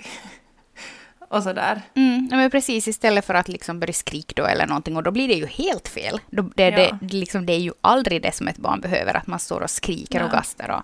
och 1.29 1.43
sådär. 1.43 1.81
Mm, 1.93 2.27
men 2.31 2.51
precis, 2.51 2.87
istället 2.87 3.25
för 3.25 3.33
att 3.33 3.47
liksom 3.47 3.79
börja 3.79 3.93
skrika 3.93 4.33
då 4.35 4.45
eller 4.45 4.67
någonting 4.67 4.95
och 4.95 5.03
då 5.03 5.11
blir 5.11 5.27
det 5.27 5.33
ju 5.33 5.45
helt 5.45 5.87
fel. 5.87 6.19
Det, 6.29 6.69
ja. 6.69 6.71
det, 6.71 7.13
liksom, 7.13 7.45
det 7.45 7.53
är 7.53 7.59
ju 7.59 7.71
aldrig 7.81 8.21
det 8.21 8.35
som 8.35 8.47
ett 8.47 8.57
barn 8.57 8.81
behöver, 8.81 9.17
att 9.17 9.27
man 9.27 9.39
står 9.39 9.61
och 9.61 9.69
skriker 9.69 10.19
ja. 10.19 10.25
och 10.25 10.31
gastar 10.31 10.69
och, 10.69 10.83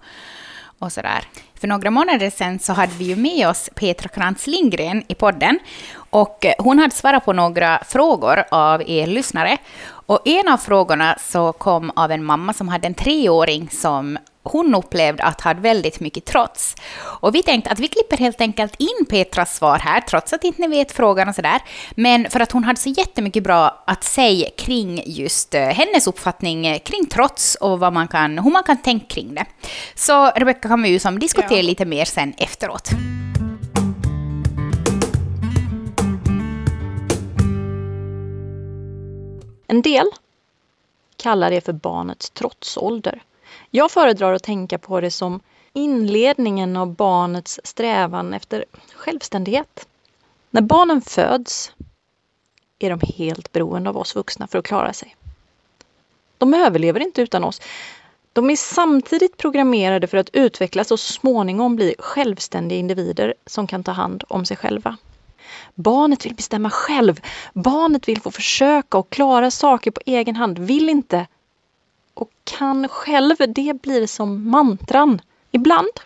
och 0.83 0.91
sådär. 0.91 1.23
För 1.59 1.67
några 1.67 1.91
månader 1.91 2.29
sedan 2.29 2.59
så 2.59 2.73
hade 2.73 2.93
vi 2.93 3.05
ju 3.05 3.15
med 3.15 3.47
oss 3.47 3.69
Petra 3.75 4.09
Krantz 4.09 4.47
Lindgren 4.47 5.03
i 5.07 5.15
podden. 5.15 5.59
Och 5.95 6.45
eh, 6.45 6.53
hon 6.57 6.79
hade 6.79 6.93
svarat 6.93 7.25
på 7.25 7.33
några 7.33 7.83
frågor 7.87 8.43
av 8.51 8.89
er 8.89 9.07
lyssnare. 9.07 9.57
Och 9.85 10.27
en 10.27 10.47
av 10.47 10.57
frågorna 10.57 11.17
så 11.19 11.51
kom 11.53 11.91
av 11.95 12.11
en 12.11 12.23
mamma 12.23 12.53
som 12.53 12.67
hade 12.67 12.87
en 12.87 12.93
treåring 12.93 13.69
som 13.69 14.17
hon 14.43 14.75
upplevde 14.75 15.23
att 15.23 15.41
hade 15.41 15.61
väldigt 15.61 15.99
mycket 15.99 16.25
trots. 16.25 16.75
Och 17.01 17.35
vi 17.35 17.43
tänkte 17.43 17.69
att 17.69 17.79
vi 17.79 17.87
klipper 17.87 18.17
helt 18.17 18.41
enkelt 18.41 18.75
in 18.77 19.05
Petras 19.09 19.55
svar 19.55 19.79
här, 19.79 20.01
trots 20.01 20.33
att 20.33 20.43
inte 20.43 20.61
ni 20.61 20.67
vet 20.67 20.91
frågan 20.91 21.29
och 21.29 21.35
sådär. 21.35 21.61
Men 21.95 22.29
för 22.29 22.39
att 22.39 22.51
hon 22.51 22.63
hade 22.63 22.79
så 22.79 22.89
jättemycket 22.89 23.43
bra 23.43 23.83
att 23.87 24.03
säga 24.03 24.49
kring 24.57 25.03
just 25.05 25.53
eh, 25.53 25.61
hennes 25.61 26.07
uppfattning 26.07 26.79
kring 26.79 27.05
trots 27.05 27.55
och 27.55 27.79
vad 27.79 27.93
man 27.93 28.07
kan, 28.07 28.39
hur 28.39 28.51
man 28.51 28.63
kan 28.63 28.77
tänka 28.77 29.05
kring 29.05 29.35
det. 29.35 29.45
Så 29.95 30.31
Rebecka 30.35 30.67
kan 30.67 30.81
vi 30.81 30.89
ju 30.89 30.99
som 30.99 31.19
diskutera 31.19 31.57
ja. 31.57 31.61
lite 31.61 31.85
mer 31.85 32.05
sen 32.05 32.33
efteråt. 32.37 32.89
En 39.67 39.81
del 39.81 40.05
kallar 41.17 41.51
det 41.51 41.61
för 41.61 41.73
barnets 41.73 42.29
trotsålder. 42.29 43.21
Jag 43.71 43.91
föredrar 43.91 44.33
att 44.33 44.43
tänka 44.43 44.77
på 44.77 45.01
det 45.01 45.11
som 45.11 45.39
inledningen 45.73 46.77
av 46.77 46.95
barnets 46.95 47.59
strävan 47.63 48.33
efter 48.33 48.65
självständighet. 48.95 49.87
När 50.49 50.61
barnen 50.61 51.01
föds 51.01 51.71
är 52.79 52.89
de 52.89 52.99
helt 53.17 53.51
beroende 53.51 53.89
av 53.89 53.97
oss 53.97 54.15
vuxna 54.15 54.47
för 54.47 54.59
att 54.59 54.65
klara 54.65 54.93
sig. 54.93 55.15
De 56.37 56.53
överlever 56.53 56.99
inte 56.99 57.21
utan 57.21 57.43
oss. 57.43 57.61
De 58.33 58.49
är 58.49 58.55
samtidigt 58.55 59.37
programmerade 59.37 60.07
för 60.07 60.17
att 60.17 60.29
utvecklas 60.33 60.91
och 60.91 60.99
så 60.99 61.13
småningom 61.13 61.75
bli 61.75 61.95
självständiga 61.99 62.79
individer 62.79 63.33
som 63.45 63.67
kan 63.67 63.83
ta 63.83 63.91
hand 63.91 64.23
om 64.27 64.45
sig 64.45 64.57
själva. 64.57 64.97
Barnet 65.75 66.25
vill 66.25 66.35
bestämma 66.35 66.69
själv. 66.69 67.21
Barnet 67.53 68.07
vill 68.07 68.21
få 68.21 68.31
försöka 68.31 68.97
och 68.97 69.09
klara 69.09 69.51
saker 69.51 69.91
på 69.91 70.01
egen 70.05 70.35
hand, 70.35 70.59
vill 70.59 70.89
inte 70.89 71.27
och 72.13 72.29
kan 72.43 72.87
själv, 72.87 73.35
det 73.47 73.81
blir 73.81 74.07
som 74.07 74.49
mantran. 74.49 75.21
Ibland 75.51 75.99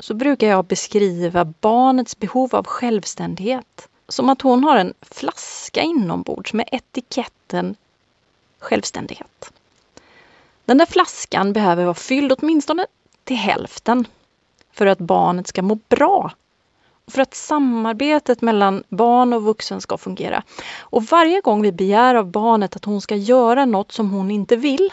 så 0.00 0.14
brukar 0.14 0.46
jag 0.46 0.64
beskriva 0.64 1.44
barnets 1.44 2.18
behov 2.18 2.54
av 2.54 2.66
självständighet 2.66 3.88
som 4.08 4.28
att 4.28 4.42
hon 4.42 4.64
har 4.64 4.76
en 4.76 4.94
flaska 5.00 5.80
inombords 5.80 6.52
med 6.52 6.68
etiketten 6.72 7.76
självständighet. 8.58 9.52
Den 10.64 10.78
där 10.78 10.86
flaskan 10.86 11.52
behöver 11.52 11.84
vara 11.84 11.94
fylld 11.94 12.32
åtminstone 12.32 12.86
till 13.24 13.36
hälften 13.36 14.06
för 14.72 14.86
att 14.86 14.98
barnet 14.98 15.46
ska 15.46 15.62
må 15.62 15.78
bra. 15.88 16.32
Och 17.06 17.12
för 17.12 17.22
att 17.22 17.34
samarbetet 17.34 18.42
mellan 18.42 18.82
barn 18.88 19.32
och 19.32 19.42
vuxen 19.42 19.80
ska 19.80 19.98
fungera. 19.98 20.42
Och 20.78 21.04
varje 21.04 21.40
gång 21.40 21.62
vi 21.62 21.72
begär 21.72 22.14
av 22.14 22.26
barnet 22.30 22.76
att 22.76 22.84
hon 22.84 23.00
ska 23.00 23.16
göra 23.16 23.64
något 23.64 23.92
som 23.92 24.10
hon 24.10 24.30
inte 24.30 24.56
vill 24.56 24.90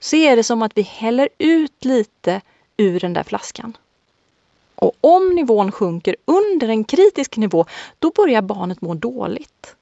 så 0.00 0.16
är 0.16 0.36
det 0.36 0.44
som 0.44 0.62
att 0.62 0.72
vi 0.74 0.82
häller 0.82 1.28
ut 1.38 1.84
lite 1.84 2.40
ur 2.76 3.00
den 3.00 3.12
där 3.12 3.22
flaskan. 3.22 3.76
Och 4.74 4.92
om 5.00 5.34
nivån 5.34 5.72
sjunker 5.72 6.16
under 6.24 6.68
en 6.68 6.84
kritisk 6.84 7.36
nivå, 7.36 7.66
då 7.98 8.10
börjar 8.10 8.42
barnet 8.42 8.80
må 8.80 8.94
dåligt. 8.94 9.74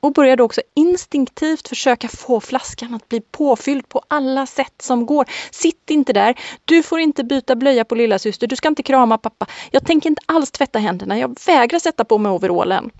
Och 0.00 0.12
börjar 0.12 0.36
då 0.36 0.44
också 0.44 0.60
instinktivt 0.74 1.68
försöka 1.68 2.08
få 2.08 2.40
flaskan 2.40 2.94
att 2.94 3.08
bli 3.08 3.20
påfylld 3.20 3.88
på 3.88 4.02
alla 4.08 4.46
sätt 4.46 4.82
som 4.82 5.06
går. 5.06 5.26
Sitt 5.50 5.90
inte 5.90 6.12
där, 6.12 6.34
du 6.64 6.82
får 6.82 7.00
inte 7.00 7.24
byta 7.24 7.56
blöja 7.56 7.84
på 7.84 7.94
lilla 7.94 8.18
syster. 8.18 8.46
du 8.46 8.56
ska 8.56 8.68
inte 8.68 8.82
krama 8.82 9.18
pappa. 9.18 9.46
Jag 9.70 9.86
tänker 9.86 10.10
inte 10.10 10.22
alls 10.26 10.50
tvätta 10.50 10.78
händerna, 10.78 11.18
jag 11.18 11.36
vägrar 11.46 11.78
sätta 11.78 12.04
på 12.04 12.18
mig 12.18 12.32
overallen. 12.32 12.90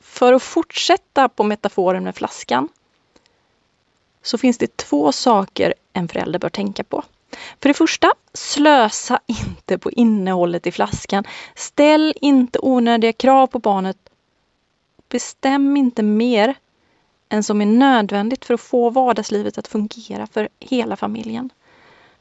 För 0.00 0.32
att 0.32 0.42
fortsätta 0.42 1.28
på 1.28 1.44
metaforen 1.44 2.04
med 2.04 2.14
flaskan 2.16 2.68
så 4.22 4.38
finns 4.38 4.58
det 4.58 4.76
två 4.76 5.12
saker 5.12 5.74
en 5.92 6.08
förälder 6.08 6.38
bör 6.38 6.48
tänka 6.48 6.84
på. 6.84 7.02
För 7.60 7.68
det 7.68 7.74
första, 7.74 8.14
slösa 8.32 9.20
inte 9.26 9.78
på 9.78 9.90
innehållet 9.90 10.66
i 10.66 10.72
flaskan. 10.72 11.24
Ställ 11.54 12.14
inte 12.20 12.58
onödiga 12.62 13.12
krav 13.12 13.46
på 13.46 13.58
barnet. 13.58 13.96
Bestäm 15.08 15.76
inte 15.76 16.02
mer 16.02 16.54
än 17.28 17.42
som 17.42 17.60
är 17.60 17.66
nödvändigt 17.66 18.44
för 18.44 18.54
att 18.54 18.60
få 18.60 18.90
vardagslivet 18.90 19.58
att 19.58 19.68
fungera 19.68 20.26
för 20.26 20.48
hela 20.60 20.96
familjen. 20.96 21.50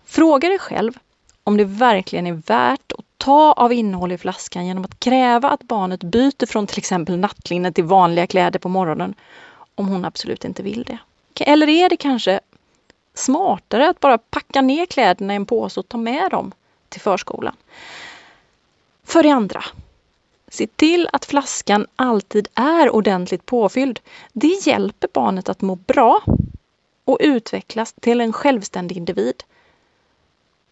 Fråga 0.05 0.49
dig 0.49 0.59
själv 0.59 0.97
om 1.43 1.57
det 1.57 1.65
verkligen 1.65 2.27
är 2.27 2.33
värt 2.33 2.91
att 2.91 3.05
ta 3.17 3.51
av 3.51 3.73
innehåll 3.73 4.11
i 4.11 4.17
flaskan 4.17 4.67
genom 4.67 4.85
att 4.85 4.99
kräva 4.99 5.49
att 5.49 5.63
barnet 5.63 6.03
byter 6.03 6.45
från 6.45 6.67
till 6.67 6.77
exempel 6.77 7.17
nattlinne 7.17 7.71
till 7.71 7.83
vanliga 7.83 8.27
kläder 8.27 8.59
på 8.59 8.69
morgonen 8.69 9.15
om 9.75 9.87
hon 9.87 10.05
absolut 10.05 10.45
inte 10.45 10.63
vill 10.63 10.83
det. 10.83 10.97
Eller 11.41 11.69
är 11.69 11.89
det 11.89 11.97
kanske 11.97 12.39
smartare 13.13 13.89
att 13.89 13.99
bara 13.99 14.17
packa 14.17 14.61
ner 14.61 14.85
kläderna 14.85 15.33
i 15.33 15.35
en 15.35 15.45
påse 15.45 15.79
och 15.79 15.89
ta 15.89 15.97
med 15.97 16.31
dem 16.31 16.51
till 16.89 17.01
förskolan? 17.01 17.55
För 19.03 19.23
det 19.23 19.29
andra, 19.29 19.63
se 20.47 20.67
till 20.67 21.09
att 21.13 21.25
flaskan 21.25 21.87
alltid 21.95 22.47
är 22.53 22.89
ordentligt 22.89 23.45
påfylld. 23.45 23.99
Det 24.33 24.67
hjälper 24.67 25.09
barnet 25.13 25.49
att 25.49 25.61
må 25.61 25.75
bra 25.75 26.21
och 27.05 27.17
utvecklas 27.21 27.93
till 27.93 28.21
en 28.21 28.33
självständig 28.33 28.97
individ. 28.97 29.43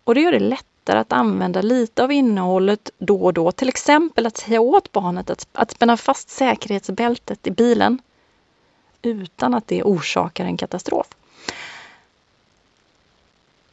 Och 0.03 0.15
det 0.15 0.21
gör 0.21 0.31
det 0.31 0.39
lättare 0.39 0.99
att 0.99 1.13
använda 1.13 1.61
lite 1.61 2.03
av 2.03 2.11
innehållet 2.11 2.89
då 2.97 3.23
och 3.23 3.33
då. 3.33 3.51
Till 3.51 3.69
exempel 3.69 4.25
att 4.25 4.37
säga 4.37 4.61
åt 4.61 4.91
barnet 4.91 5.29
att, 5.29 5.47
att 5.53 5.71
spänna 5.71 5.97
fast 5.97 6.29
säkerhetsbältet 6.29 7.47
i 7.47 7.51
bilen 7.51 8.01
utan 9.05 9.53
att 9.53 9.67
det 9.67 9.83
orsakar 9.83 10.45
en 10.45 10.57
katastrof. 10.57 11.07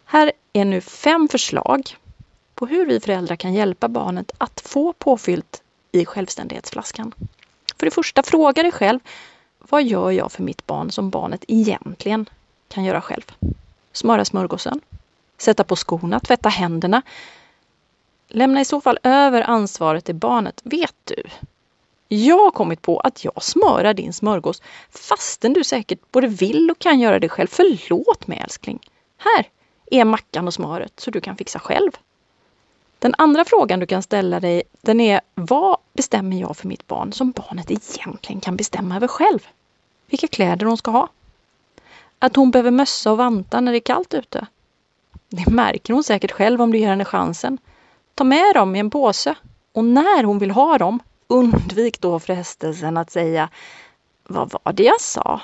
Här 0.05 0.33
är 0.53 0.65
nu 0.65 0.81
fem 0.81 1.29
förslag 1.29 1.97
på 2.55 2.67
hur 2.67 2.87
vi 2.87 3.01
föräldrar 3.01 3.37
kan 3.37 3.55
hjälpa 3.55 3.89
barnet 3.89 4.33
att 4.39 4.61
få 4.61 4.93
påfyllt 4.93 5.63
i 5.93 6.05
självständighetsflaskan. 6.05 7.13
För 7.77 7.87
det 7.87 7.91
första, 7.91 8.23
fråga 8.23 8.63
dig 8.63 8.73
själv 8.73 9.01
vad 9.59 9.85
gör 9.85 10.11
jag 10.11 10.33
för 10.33 10.43
mitt 10.43 10.67
barn 10.67 10.91
som 10.91 11.11
barnet 11.11 11.45
egentligen 11.49 12.27
kan 12.69 12.85
göra 12.85 13.01
själv? 13.01 13.33
Smöra 13.93 14.25
smörgåsen, 14.25 14.81
sätta 15.39 15.65
på 15.65 15.77
skorna, 15.77 16.21
tvätta 16.21 16.49
händerna. 16.49 17.03
Lämna 18.29 18.61
i 18.61 18.65
så 18.65 18.81
fall 18.81 18.99
över 19.03 19.43
ansvaret 19.43 20.05
till 20.05 20.15
barnet. 20.15 20.61
Vet 20.65 20.95
du 21.05 21.23
jag 22.15 22.39
har 22.39 22.51
kommit 22.51 22.83
på 22.83 23.01
att 23.01 23.25
jag 23.25 23.43
smörar 23.43 23.95
din 23.95 24.13
smörgås 24.13 24.63
fastän 24.91 25.53
du 25.53 25.65
säkert 25.65 25.99
både 26.11 26.27
vill 26.27 26.71
och 26.71 26.79
kan 26.79 27.01
göra 27.01 27.19
det 27.19 27.29
själv. 27.29 27.49
Förlåt 27.51 28.27
mig 28.27 28.39
älskling. 28.39 28.79
Här 29.17 29.49
är 29.91 30.05
mackan 30.05 30.47
och 30.47 30.55
smöret 30.55 31.01
så 31.01 31.11
du 31.11 31.21
kan 31.21 31.37
fixa 31.37 31.59
själv. 31.59 31.91
Den 32.99 33.15
andra 33.19 33.45
frågan 33.45 33.81
du 33.81 33.87
kan 33.87 34.03
ställa 34.03 34.41
dig 34.41 34.63
den 34.81 35.01
är 35.01 35.21
vad 35.35 35.77
bestämmer 35.93 36.41
jag 36.41 36.57
för 36.57 36.69
mitt 36.69 36.87
barn 36.87 37.13
som 37.13 37.31
barnet 37.31 37.71
egentligen 37.71 38.41
kan 38.41 38.57
bestämma 38.57 38.97
över 38.97 39.09
själv? 39.09 39.47
Vilka 40.07 40.29
kläder 40.29 40.67
hon 40.67 40.77
ska 40.77 40.91
ha? 40.91 41.09
Att 42.19 42.37
hon 42.37 42.51
behöver 42.51 42.71
mössa 42.71 43.13
och 43.13 43.19
vantar 43.19 43.61
när 43.61 43.73
det 43.73 43.79
är 43.79 43.81
kallt 43.81 44.15
ute? 44.15 44.47
Det 45.29 45.51
märker 45.51 45.95
hon 45.95 46.05
säkert 46.05 46.33
själv 46.33 46.63
om 46.63 46.73
du 46.73 46.79
ger 46.79 46.89
henne 46.89 47.05
chansen. 47.05 47.59
Ta 48.15 48.25
med 48.25 48.55
dem 48.55 48.77
i 48.77 48.79
en 48.79 48.91
påse 48.91 49.35
och 49.73 49.85
när 49.85 50.25
hon 50.25 50.39
vill 50.39 50.51
ha 50.51 50.79
dem, 50.79 50.99
Undvik 51.33 52.01
då 52.01 52.19
frestelsen 52.19 52.97
att 52.97 53.11
säga 53.11 53.49
Vad 54.25 54.53
var 54.53 54.73
det 54.73 54.83
jag 54.83 55.01
sa? 55.01 55.41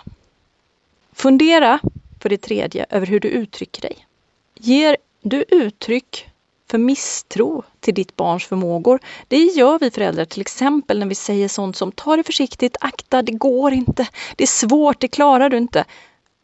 Fundera 1.12 1.80
för 2.20 2.28
det 2.28 2.36
tredje 2.36 2.86
över 2.90 3.06
hur 3.06 3.20
du 3.20 3.28
uttrycker 3.28 3.82
dig. 3.82 4.06
Ger 4.54 4.96
du 5.22 5.44
uttryck 5.48 6.30
för 6.70 6.78
misstro 6.78 7.62
till 7.80 7.94
ditt 7.94 8.16
barns 8.16 8.46
förmågor. 8.46 9.00
Det 9.28 9.36
gör 9.36 9.78
vi 9.78 9.90
föräldrar 9.90 10.24
till 10.24 10.40
exempel 10.40 10.98
när 10.98 11.06
vi 11.06 11.14
säger 11.14 11.48
sånt 11.48 11.76
som 11.76 11.92
ta 11.92 12.16
det 12.16 12.22
försiktigt, 12.22 12.76
akta, 12.80 13.22
det 13.22 13.32
går 13.32 13.72
inte, 13.72 14.08
det 14.36 14.44
är 14.44 14.48
svårt, 14.48 15.00
det 15.00 15.08
klarar 15.08 15.50
du 15.50 15.56
inte. 15.56 15.84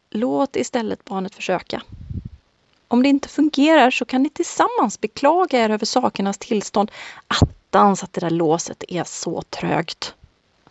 Låt 0.09 0.55
istället 0.55 1.05
barnet 1.05 1.35
försöka. 1.35 1.81
Om 2.87 3.03
det 3.03 3.09
inte 3.09 3.29
fungerar 3.29 3.91
så 3.91 4.05
kan 4.05 4.23
ni 4.23 4.29
tillsammans 4.29 5.01
beklaga 5.01 5.59
er 5.59 5.69
över 5.69 5.85
sakernas 5.85 6.37
tillstånd 6.37 6.91
någonstans 7.75 8.03
att 8.03 8.13
det 8.13 8.21
där 8.21 8.29
låset 8.29 8.83
är 8.87 9.03
så 9.03 9.41
trögt. 9.41 10.13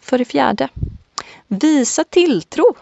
För 0.01 0.19
det 0.19 0.25
fjärde, 0.25 0.69
visa 1.47 2.05
tilltro 2.05 2.75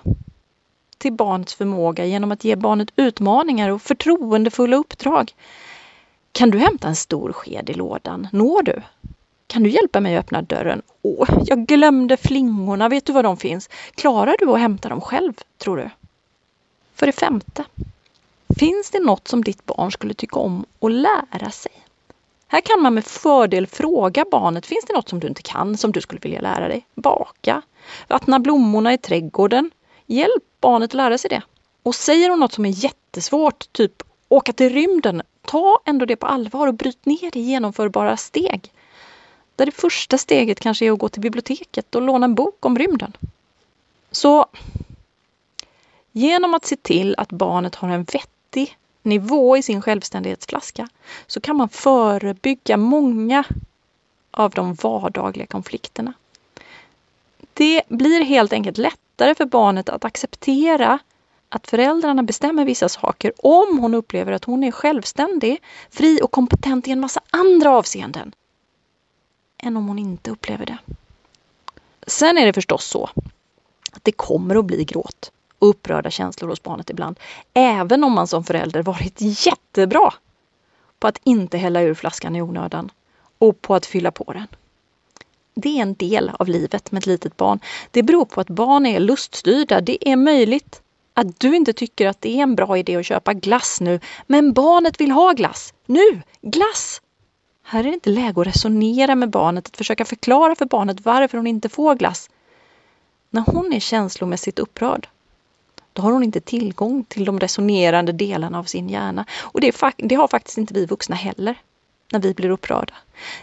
till 0.99 1.13
barnets 1.13 1.55
förmåga 1.55 2.05
genom 2.05 2.33
att 2.33 2.45
ge 2.45 2.57
barnet 2.57 2.89
utmaningar 2.97 3.69
och 3.69 3.83
förtroendefulla 3.83 4.77
uppdrag. 4.77 5.35
Kan 6.33 6.51
du 6.51 6.59
hämta 6.59 6.89
en 6.89 6.97
stor 6.97 7.33
sked 7.33 7.71
i 7.71 7.75
lådan? 7.75 8.29
Når 8.33 8.63
du? 8.63 8.83
Kan 9.47 9.63
du 9.63 9.71
hjälpa 9.71 10.01
mig 10.01 10.17
att 10.17 10.25
öppna 10.25 10.43
dörren? 10.43 10.83
Åh, 11.03 11.29
jag 11.47 11.67
glömde 11.67 12.17
flingorna. 12.17 12.89
Vet 12.89 13.07
du 13.07 13.13
var 13.13 13.23
de 13.23 13.37
finns? 13.37 13.71
Klarar 13.95 14.37
du 14.39 14.51
att 14.51 14.61
hämta 14.61 14.89
dem 14.89 15.01
själv, 15.01 15.33
tror 15.59 15.77
du? 15.77 15.91
För 16.95 17.07
det 17.07 17.13
femte, 17.13 17.65
Finns 18.59 18.91
det 18.91 19.01
något 19.01 19.29
som 19.29 19.45
ditt 19.45 19.67
barn 19.67 19.93
skulle 19.93 20.15
tycka 20.15 20.39
om 20.39 20.65
att 20.81 20.93
lära 20.93 21.51
sig? 21.51 21.73
Här 22.53 22.61
kan 22.61 22.83
man 22.83 22.95
med 22.95 23.05
fördel 23.05 23.67
fråga 23.67 24.25
barnet, 24.31 24.67
finns 24.67 24.85
det 24.85 24.95
något 24.95 25.09
som 25.09 25.21
du 25.21 25.29
inte 25.29 25.43
kan 25.43 25.77
som 25.77 25.93
du 25.93 26.01
skulle 26.01 26.21
vilja 26.21 26.41
lära 26.41 26.69
dig? 26.69 26.87
Baka? 26.95 27.63
Vattna 28.09 28.39
blommorna 28.39 28.93
i 28.93 28.99
trädgården? 28.99 29.71
Hjälp 30.07 30.45
barnet 30.61 30.91
att 30.91 30.95
lära 30.95 31.19
sig 31.19 31.31
det. 31.31 31.43
Och 31.83 31.95
säger 31.95 32.31
hon 32.31 32.41
något 32.41 32.53
som 32.53 32.67
är 32.67 32.85
jättesvårt, 32.85 33.73
typ 33.73 34.03
åka 34.29 34.53
till 34.53 34.73
rymden, 34.73 35.23
ta 35.43 35.79
ändå 35.85 36.05
det 36.05 36.17
på 36.17 36.27
allvar 36.27 36.67
och 36.67 36.75
bryt 36.75 37.07
ner 37.07 37.31
det 37.31 37.39
i 37.39 37.43
genomförbara 37.43 38.17
steg. 38.17 38.73
Där 39.57 39.67
det 39.67 39.73
första 39.73 40.19
steget 40.19 40.61
kanske 40.61 40.87
är 40.87 40.93
att 40.93 40.99
gå 40.99 41.09
till 41.09 41.23
biblioteket 41.23 41.95
och 41.95 42.03
låna 42.03 42.25
en 42.25 42.35
bok 42.35 42.67
om 42.67 42.79
rymden. 42.79 43.13
Så 44.11 44.47
genom 46.11 46.55
att 46.55 46.67
se 46.67 46.77
till 46.77 47.15
att 47.19 47.33
barnet 47.33 47.75
har 47.75 47.89
en 47.89 48.05
vettig 48.05 48.29
vettig 48.33 48.42
nivå 49.03 49.57
i 49.57 49.63
sin 49.63 49.83
självständighetsflaska 49.83 50.89
så 51.27 51.41
kan 51.41 51.57
man 51.57 51.69
förebygga 51.69 52.77
många 52.77 53.45
av 54.31 54.51
de 54.51 54.75
vardagliga 54.75 55.47
konflikterna. 55.47 56.13
Det 57.55 57.83
blir 57.89 58.25
helt 58.25 58.53
enkelt 58.53 58.79
lättare 58.79 59.35
för 59.35 59.45
barnet 59.45 59.89
att 59.89 60.05
acceptera 60.05 60.99
att 61.49 61.67
föräldrarna 61.67 62.23
bestämmer 62.23 62.65
vissa 62.65 62.89
saker 62.89 63.33
om 63.39 63.79
hon 63.79 63.95
upplever 63.95 64.33
att 64.33 64.45
hon 64.45 64.65
är 64.65 64.71
självständig, 64.71 65.63
fri 65.91 66.21
och 66.23 66.31
kompetent 66.31 66.89
i 66.89 66.91
en 66.91 67.01
massa 67.01 67.21
andra 67.31 67.71
avseenden 67.71 68.33
än 69.59 69.77
om 69.77 69.89
hon 69.89 69.99
inte 69.99 70.31
upplever 70.31 70.67
det. 70.67 70.79
Sen 72.07 72.39
är 72.39 72.47
det 72.47 72.53
förstås 72.53 72.85
så 72.85 73.11
att 73.93 74.05
det 74.05 74.13
kommer 74.13 74.57
att 74.57 74.65
bli 74.65 74.85
gråt 74.85 75.33
och 75.63 75.69
upprörda 75.69 76.11
känslor 76.11 76.49
hos 76.49 76.63
barnet 76.63 76.91
ibland. 76.91 77.19
Även 77.55 78.05
om 78.05 78.13
man 78.13 78.27
som 78.27 78.45
förälder 78.45 78.83
varit 78.83 79.17
jättebra 79.21 80.15
på 80.99 81.07
att 81.07 81.21
inte 81.25 81.59
hälla 81.59 81.83
ur 81.83 81.95
flaskan 81.95 82.37
i 82.37 82.43
onödan 82.43 82.91
och 83.39 83.63
på 83.63 83.75
att 83.75 83.87
fylla 83.87 84.11
på 84.11 84.33
den. 84.33 84.47
Det 85.55 85.79
är 85.79 85.83
en 85.83 85.95
del 85.95 86.31
av 86.39 86.49
livet 86.49 86.93
med 86.93 86.99
ett 86.99 87.07
litet 87.07 87.37
barn. 87.37 87.61
Det 87.91 88.03
beror 88.03 88.25
på 88.25 88.41
att 88.41 88.49
barn 88.49 88.87
är 88.87 89.01
luststyrda. 89.01 89.81
Det 89.81 90.09
är 90.09 90.17
möjligt 90.17 90.83
att 91.15 91.41
du 91.41 91.57
inte 91.57 91.73
tycker 91.73 92.07
att 92.07 92.21
det 92.21 92.39
är 92.39 92.43
en 92.43 92.55
bra 92.55 92.79
idé 92.79 92.97
att 92.97 93.07
köpa 93.07 93.35
glass 93.35 93.81
nu, 93.81 94.01
men 94.27 94.53
barnet 94.53 95.01
vill 95.01 95.11
ha 95.11 95.33
glass. 95.33 95.75
Nu! 95.87 96.23
Glass! 96.41 97.03
Här 97.63 97.81
är 97.81 97.85
det 97.85 97.95
inte 97.95 98.11
läge 98.11 98.41
att 98.41 98.47
resonera 98.47 99.15
med 99.15 99.31
barnet, 99.31 99.67
att 99.67 99.77
försöka 99.77 100.05
förklara 100.05 100.55
för 100.55 100.67
barnet 100.67 101.05
varför 101.05 101.39
hon 101.39 101.47
inte 101.47 101.69
får 101.69 101.95
glass. 101.95 102.31
När 103.31 103.43
hon 103.47 103.73
är 103.73 103.81
känslomässigt 103.81 104.59
upprörd 104.59 105.09
då 105.93 106.03
har 106.03 106.13
hon 106.13 106.23
inte 106.23 106.41
tillgång 106.41 107.05
till 107.05 107.25
de 107.25 107.41
resonerande 107.41 108.13
delarna 108.13 108.59
av 108.59 108.65
sin 108.65 108.89
hjärna. 108.89 109.25
Och 109.41 109.61
det, 109.61 109.83
det 109.97 110.15
har 110.15 110.29
faktiskt 110.29 110.59
inte 110.59 110.75
vi 110.75 110.87
vuxna 110.87 111.17
heller 111.17 111.59
när 112.13 112.21
vi 112.21 112.35
blir 112.35 112.51
upprörda. 112.51 112.95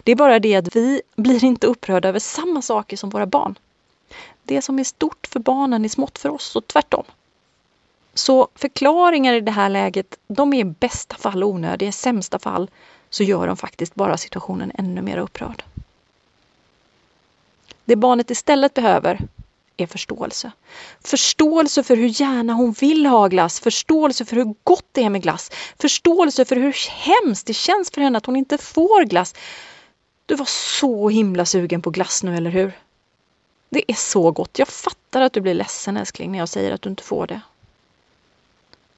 Det 0.04 0.12
är 0.12 0.16
bara 0.16 0.40
det 0.40 0.56
att 0.56 0.76
vi 0.76 1.02
blir 1.16 1.44
inte 1.44 1.68
upprörda 1.68 2.10
över 2.10 2.20
samma 2.20 2.62
saker 2.62 2.98
som 2.98 3.10
våra 3.10 3.26
barn. 3.26 3.56
Det 4.44 4.62
som 4.62 4.80
är 4.80 4.84
stort 4.84 5.28
för 5.28 5.40
barnen 5.40 5.86
är 5.86 5.90
smått 5.90 6.20
för 6.20 6.30
oss 6.30 6.56
och 6.56 6.68
tvärtom. 6.68 7.04
Så 8.14 8.48
förklaringar 8.56 9.34
i 9.34 9.42
det 9.42 9.52
här 9.52 9.70
läget, 9.70 10.18
de 10.28 10.54
är 10.54 10.60
i 10.60 10.64
bästa 10.64 11.16
fall 11.16 11.44
onödiga, 11.44 11.90
i 11.90 11.92
sämsta 11.92 12.40
fall 12.40 12.70
så 13.10 13.24
gör 13.24 13.48
de 13.48 13.58
faktiskt 13.58 13.96
bara 13.96 14.18
situationen 14.18 14.72
ännu 14.76 15.02
mer 15.02 15.18
upprörd. 15.18 15.64
Det 17.86 17.96
barnet 17.96 18.32
istället 18.32 18.74
behöver 18.74 19.20
är 19.82 19.88
förståelse. 19.88 20.52
Förståelse 21.04 21.84
för 21.84 21.96
hur 21.96 22.22
gärna 22.22 22.54
hon 22.54 22.72
vill 22.72 23.06
ha 23.06 23.28
glass, 23.28 23.60
förståelse 23.60 24.26
för 24.26 24.36
hur 24.36 24.56
gott 24.64 24.86
det 24.92 25.04
är 25.04 25.10
med 25.10 25.22
glass, 25.22 25.52
förståelse 25.80 26.46
för 26.46 26.56
hur 26.56 26.76
hemskt 26.90 27.48
det 27.48 27.54
känns 27.54 27.92
för 27.92 28.02
henne 28.02 28.18
att 28.18 28.26
hon 28.26 28.36
inte 28.36 28.58
får 28.58 29.06
glass. 29.06 29.36
Du 30.26 30.36
var 30.36 30.46
så 30.80 31.10
himla 31.10 31.46
sugen 31.46 31.82
på 31.82 31.90
glass 31.90 32.24
nu, 32.24 32.38
eller 32.38 32.50
hur? 32.50 32.72
Det 33.70 33.92
är 33.92 33.96
så 33.96 34.32
gott. 34.32 34.60
Jag 34.60 34.68
fattar 34.68 35.22
att 35.22 35.34
du 35.34 35.42
blir 35.42 35.54
ledsen 35.54 35.98
älskling 35.98 36.32
när 36.32 36.40
jag 36.40 36.50
säger 36.50 36.72
att 36.72 36.82
du 36.82 36.90
inte 36.90 37.04
får 37.04 37.28
det. 37.28 37.42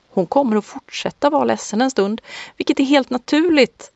Hon 0.09 0.25
kommer 0.25 0.57
att 0.57 0.65
fortsätta 0.65 1.29
vara 1.29 1.43
ledsen 1.43 1.81
en 1.81 1.91
stund, 1.91 2.21
vilket 2.57 2.79
är 2.79 2.83
helt 2.83 3.09
naturligt 3.09 3.91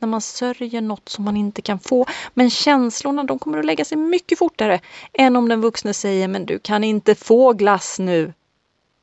när 0.00 0.08
man 0.08 0.20
sörjer 0.20 0.80
något 0.80 1.08
som 1.08 1.24
man 1.24 1.36
inte 1.36 1.62
kan 1.62 1.78
få. 1.78 2.06
Men 2.34 2.50
känslorna 2.50 3.24
de 3.24 3.38
kommer 3.38 3.58
att 3.58 3.64
lägga 3.64 3.84
sig 3.84 3.98
mycket 3.98 4.38
fortare 4.38 4.80
än 5.12 5.36
om 5.36 5.48
den 5.48 5.60
vuxne 5.60 5.94
säger 5.94 6.28
men 6.28 6.46
du 6.46 6.58
kan 6.58 6.84
inte 6.84 7.14
få 7.14 7.52
glass 7.52 7.98
nu. 7.98 8.32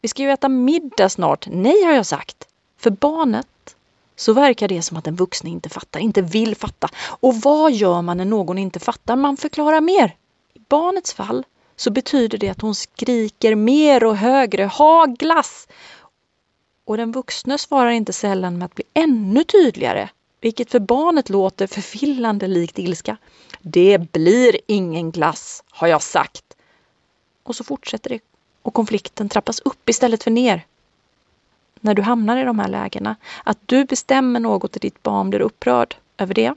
Vi 0.02 0.08
ska 0.08 0.24
ju 0.24 0.32
äta 0.32 0.50
middag 0.50 1.10
snart. 1.10 1.48
Nej, 1.52 1.84
har 1.84 1.94
jag 1.94 2.06
sagt. 2.06 2.48
För 2.78 2.90
barnet 2.90 3.76
så 4.16 4.34
verkar 4.34 4.68
det 4.68 4.82
som 4.82 4.98
att 4.98 5.04
den 5.04 5.16
vuxne 5.16 5.50
inte 5.50 5.70
fattar, 5.70 6.00
inte 6.00 6.22
vill 6.22 6.56
fatta. 6.56 6.90
Och 7.20 7.36
vad 7.36 7.72
gör 7.72 8.02
man 8.02 8.18
när 8.18 8.26
någon 8.26 8.58
inte 8.58 8.80
fattar? 8.80 9.16
Man 9.16 9.38
förklarar 9.38 9.82
mer. 9.82 10.16
I 10.54 10.60
barnets 10.70 11.14
fall 11.14 11.46
så 11.76 11.92
betyder 11.92 12.38
det 12.38 12.50
att 12.50 12.62
hon 12.62 12.76
skriker 12.76 13.56
mer 13.56 14.04
och 14.04 14.18
högre, 14.18 14.66
ha 14.66 15.06
glass! 15.06 15.68
Och 16.86 16.98
den 16.98 17.12
vuxne 17.12 17.58
svarar 17.58 17.90
inte 17.90 18.14
sällan 18.14 18.58
med 18.58 18.66
att 18.66 18.76
bli 18.76 18.84
ännu 18.94 19.44
tydligare 19.44 20.10
vilket 20.42 20.72
för 20.72 20.80
barnet 20.80 21.30
låter 21.30 21.68
förvillande 21.68 22.48
likt 22.48 22.80
ilska. 22.80 23.18
Det 23.62 24.12
blir 24.12 24.58
ingen 24.68 25.12
glass, 25.12 25.64
har 25.70 25.88
jag 25.88 26.02
sagt. 26.02 26.44
Och 27.44 27.56
så 27.56 27.64
fortsätter 27.64 28.10
det 28.10 28.20
och 28.62 28.74
konflikten 28.74 29.30
trappas 29.30 29.60
upp 29.60 29.90
istället 29.90 30.24
för 30.24 30.32
ner. 30.32 30.66
När 31.80 31.94
du 31.94 32.02
hamnar 32.02 32.38
i 32.38 32.44
de 32.44 32.60
här 32.60 32.68
lägena, 32.68 33.16
att 33.44 33.58
du 33.66 33.86
bestämmer 33.86 34.40
något 34.40 34.76
och 34.76 34.82
ditt 34.82 35.04
barn 35.04 35.30
blir 35.30 35.42
upprörd 35.42 35.96
över 36.18 36.34
det, 36.34 36.56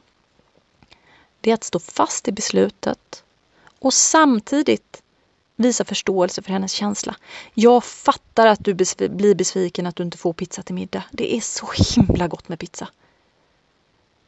det 1.40 1.50
är 1.50 1.54
att 1.54 1.64
stå 1.64 1.78
fast 1.78 2.28
i 2.28 2.32
beslutet 2.32 3.25
och 3.78 3.94
samtidigt 3.94 5.02
visa 5.56 5.84
förståelse 5.84 6.42
för 6.42 6.52
hennes 6.52 6.72
känsla. 6.72 7.16
Jag 7.54 7.84
fattar 7.84 8.46
att 8.46 8.64
du 8.64 8.75
blir 9.08 9.34
besviken 9.34 9.87
att 9.87 9.96
du 9.96 10.02
inte 10.02 10.18
får 10.18 10.32
pizza 10.32 10.62
till 10.62 10.75
middag. 10.75 11.04
Det 11.10 11.37
är 11.37 11.40
så 11.40 11.66
himla 11.96 12.28
gott 12.28 12.49
med 12.49 12.58
pizza. 12.58 12.88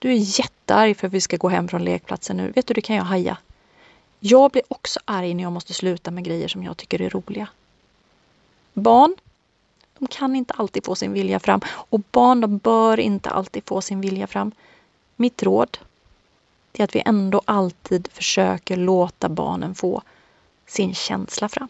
Du 0.03 0.11
är 0.13 0.41
jättearg 0.41 0.97
för 0.97 1.07
att 1.07 1.13
vi 1.13 1.21
ska 1.21 1.37
gå 1.37 1.49
hem 1.49 1.69
från 1.69 1.85
lekplatsen 1.85 2.37
nu. 2.37 2.51
Vet 2.51 2.67
du, 2.67 2.75
det 2.75 2.81
kan 2.81 2.97
jag 2.97 3.05
haja. 3.05 3.37
Jag 4.21 4.51
blir 4.51 4.63
också 4.69 5.01
arg 5.05 5.35
när 5.35 5.43
jag 5.43 5.53
måste 5.53 5.75
sluta 5.75 6.11
med 6.11 6.25
grejer 6.25 6.49
som 6.49 6.63
jag 6.63 6.77
tycker 6.77 7.03
är 7.03 7.11
roliga. 7.11 7.49
Barn, 8.73 9.17
de 9.99 10.09
kan 10.09 10.37
inte 10.37 10.55
alltid 10.55 10.85
få 10.85 10.95
sin 10.95 11.13
vilja 11.13 11.41
fram 11.41 11.61
och 11.69 12.01
barn, 12.11 12.41
de 12.41 12.59
bör 12.59 13.01
inte 13.01 13.31
alltid 13.31 13.63
få 13.67 13.81
sin 13.81 14.01
vilja 14.01 14.27
fram. 14.27 14.53
Mitt 15.17 15.43
råd 15.43 15.79
är 16.73 16.85
att 16.85 16.95
vi 16.95 17.03
ändå 17.07 17.43
alltid 17.45 18.09
försöker 18.13 18.77
låta 18.77 19.29
barnen 19.29 19.75
få 19.75 20.03
sin 20.67 20.95
känsla 20.95 21.49
fram. 21.49 21.69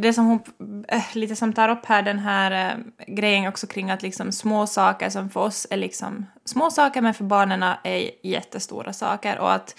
Det 0.00 0.12
som 0.12 0.26
hon 0.26 0.84
äh, 0.88 1.16
lite 1.16 1.36
som 1.36 1.52
tar 1.52 1.68
upp 1.68 1.86
här, 1.86 2.02
den 2.02 2.18
här 2.18 2.70
äh, 2.70 3.14
grejen 3.14 3.48
också 3.48 3.66
kring 3.66 3.90
att 3.90 4.02
liksom 4.02 4.32
små 4.32 4.66
saker 4.66 5.10
som 5.10 5.30
för 5.30 5.40
oss 5.40 5.66
är 5.70 5.76
liksom 5.76 6.26
små 6.44 6.70
saker 6.70 7.00
men 7.02 7.14
för 7.14 7.24
barnen 7.24 7.62
är 7.62 8.10
jättestora 8.22 8.92
saker 8.92 9.38
och 9.38 9.52
att 9.52 9.74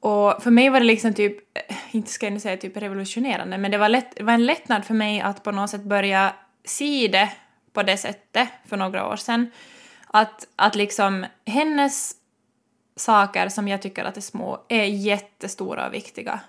och 0.00 0.42
för 0.42 0.50
mig 0.50 0.70
var 0.70 0.80
det 0.80 0.86
liksom 0.86 1.14
typ, 1.14 1.58
eh, 1.58 1.76
inte 1.90 2.10
ska 2.10 2.28
jag 2.28 2.40
säga 2.40 2.56
typ 2.56 2.76
revolutionerande, 2.76 3.58
men 3.58 3.70
det 3.70 3.78
var, 3.78 3.88
lätt, 3.88 4.16
det 4.16 4.22
var 4.22 4.32
en 4.32 4.46
lättnad 4.46 4.84
för 4.84 4.94
mig 4.94 5.20
att 5.20 5.42
på 5.42 5.52
något 5.52 5.70
sätt 5.70 5.82
börja 5.82 6.32
se 6.64 7.08
det 7.08 7.30
på 7.72 7.82
det 7.82 7.96
sättet 7.96 8.48
för 8.66 8.76
några 8.76 9.08
år 9.08 9.16
sedan. 9.16 9.50
Att, 10.06 10.48
att 10.56 10.74
liksom 10.74 11.26
hennes 11.46 12.14
saker 12.96 13.48
som 13.48 13.68
jag 13.68 13.82
tycker 13.82 14.04
att 14.04 14.16
är 14.16 14.20
små 14.20 14.64
är 14.68 14.84
jättestora 14.84 15.86
och 15.86 15.94
viktiga 15.94 16.40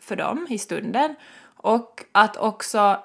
för 0.00 0.16
dem 0.16 0.46
i 0.50 0.58
stunden. 0.58 1.14
Och 1.58 2.04
att 2.12 2.36
också 2.36 3.02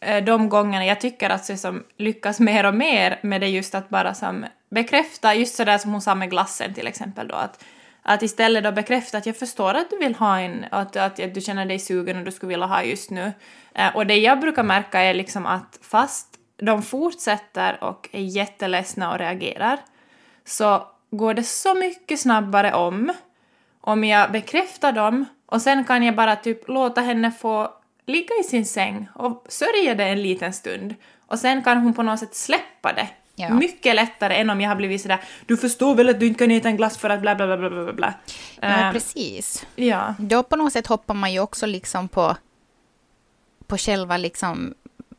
eh, 0.00 0.24
de 0.24 0.48
gångerna 0.48 0.86
jag 0.86 1.00
tycker 1.00 1.30
att 1.30 1.48
jag 1.48 1.58
som 1.58 1.84
lyckas 1.96 2.40
mer 2.40 2.66
och 2.66 2.74
mer 2.74 3.20
med 3.22 3.40
det 3.40 3.48
just 3.48 3.74
att 3.74 3.88
bara 3.88 4.14
som 4.14 4.46
bekräfta, 4.70 5.34
just 5.34 5.54
sådär 5.54 5.78
som 5.78 5.92
hon 5.92 6.00
sa 6.00 6.14
med 6.14 6.30
glassen 6.30 6.74
till 6.74 6.86
exempel 6.86 7.28
då, 7.28 7.34
att, 7.34 7.64
att 8.02 8.22
istället 8.22 8.64
då 8.64 8.72
bekräfta 8.72 9.18
att 9.18 9.26
jag 9.26 9.36
förstår 9.36 9.74
att 9.74 9.90
du 9.90 9.98
vill 9.98 10.14
ha 10.14 10.40
en, 10.40 10.64
att, 10.70 10.96
att, 10.96 11.20
att 11.20 11.34
du 11.34 11.40
känner 11.40 11.66
dig 11.66 11.78
sugen 11.78 12.18
och 12.18 12.24
du 12.24 12.32
skulle 12.32 12.50
vilja 12.50 12.66
ha 12.66 12.82
just 12.82 13.10
nu. 13.10 13.32
Eh, 13.74 13.96
och 13.96 14.06
det 14.06 14.16
jag 14.16 14.40
brukar 14.40 14.62
märka 14.62 15.00
är 15.00 15.14
liksom 15.14 15.46
att 15.46 15.78
fast 15.82 16.28
de 16.56 16.82
fortsätter 16.82 17.84
och 17.84 18.08
är 18.12 18.20
jätteledsna 18.20 19.12
och 19.12 19.18
reagerar 19.18 19.78
så 20.44 20.86
går 21.10 21.34
det 21.34 21.42
så 21.42 21.74
mycket 21.74 22.20
snabbare 22.20 22.72
om 22.72 23.12
om 23.82 24.04
jag 24.04 24.32
bekräftar 24.32 24.92
dem 24.92 25.24
och 25.46 25.62
sen 25.62 25.84
kan 25.84 26.02
jag 26.02 26.16
bara 26.16 26.36
typ 26.36 26.68
låta 26.68 27.00
henne 27.00 27.30
få 27.30 27.70
ligga 28.06 28.34
i 28.40 28.44
sin 28.44 28.66
säng 28.66 29.08
och 29.14 29.46
sörja 29.48 29.94
det 29.94 30.04
en 30.04 30.22
liten 30.22 30.52
stund. 30.52 30.94
Och 31.26 31.38
sen 31.38 31.62
kan 31.62 31.78
hon 31.78 31.94
på 31.94 32.02
något 32.02 32.20
sätt 32.20 32.34
släppa 32.34 32.92
det. 32.92 33.08
Ja. 33.34 33.54
Mycket 33.54 33.94
lättare 33.94 34.34
än 34.34 34.50
om 34.50 34.60
jag 34.60 34.70
har 34.70 34.76
blivit 34.76 35.02
sådär 35.02 35.18
du 35.46 35.56
förstår 35.56 35.94
väl 35.94 36.08
att 36.08 36.20
du 36.20 36.26
inte 36.26 36.38
kan 36.38 36.50
äta 36.50 36.68
en 36.68 36.76
glass 36.76 36.98
för 36.98 37.10
att 37.10 37.20
bla 37.20 37.34
bla 37.34 37.56
bla 37.56 37.70
bla 37.70 37.92
bla 37.92 38.14
Ja, 38.60 38.86
uh, 38.86 38.92
precis. 38.92 39.66
Ja. 39.76 40.14
Då 40.18 40.42
på 40.42 40.56
något 40.56 40.72
sätt 40.72 40.86
hoppar 40.86 41.14
man 41.14 41.32
ju 41.32 41.40
också 41.40 41.66
liksom 41.66 42.08
på, 42.08 42.36
på 43.66 43.76
själva 43.76 44.16
liksom 44.16 44.74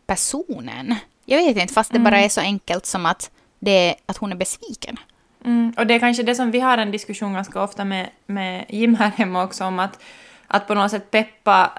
personen. 0.06 0.95
Jag 1.26 1.38
vet 1.38 1.58
inte, 1.58 1.73
fast 1.73 1.91
det 1.91 1.97
mm. 1.97 2.04
bara 2.04 2.19
är 2.19 2.30
så 2.30 2.41
enkelt 2.41 2.86
som 2.86 3.06
att, 3.06 3.32
det, 3.60 3.95
att 4.06 4.17
hon 4.17 4.32
är 4.32 4.36
besviken. 4.36 4.97
Mm, 5.45 5.73
och 5.77 5.88
det 5.88 5.93
är 5.93 5.99
kanske 5.99 6.23
det 6.23 6.36
som 6.36 6.51
vi 6.51 6.60
har 6.60 6.77
en 6.77 6.91
diskussion 6.91 7.34
ganska 7.34 7.62
ofta 7.62 7.86
med, 7.86 8.10
med 8.25 8.65
Jim 8.69 8.95
här 8.95 9.10
hemma 9.10 9.43
också 9.43 9.65
om 9.65 9.79
att, 9.79 10.03
att 10.47 10.67
på 10.67 10.73
något 10.73 10.91
sätt 10.91 11.12
peppa 11.12 11.71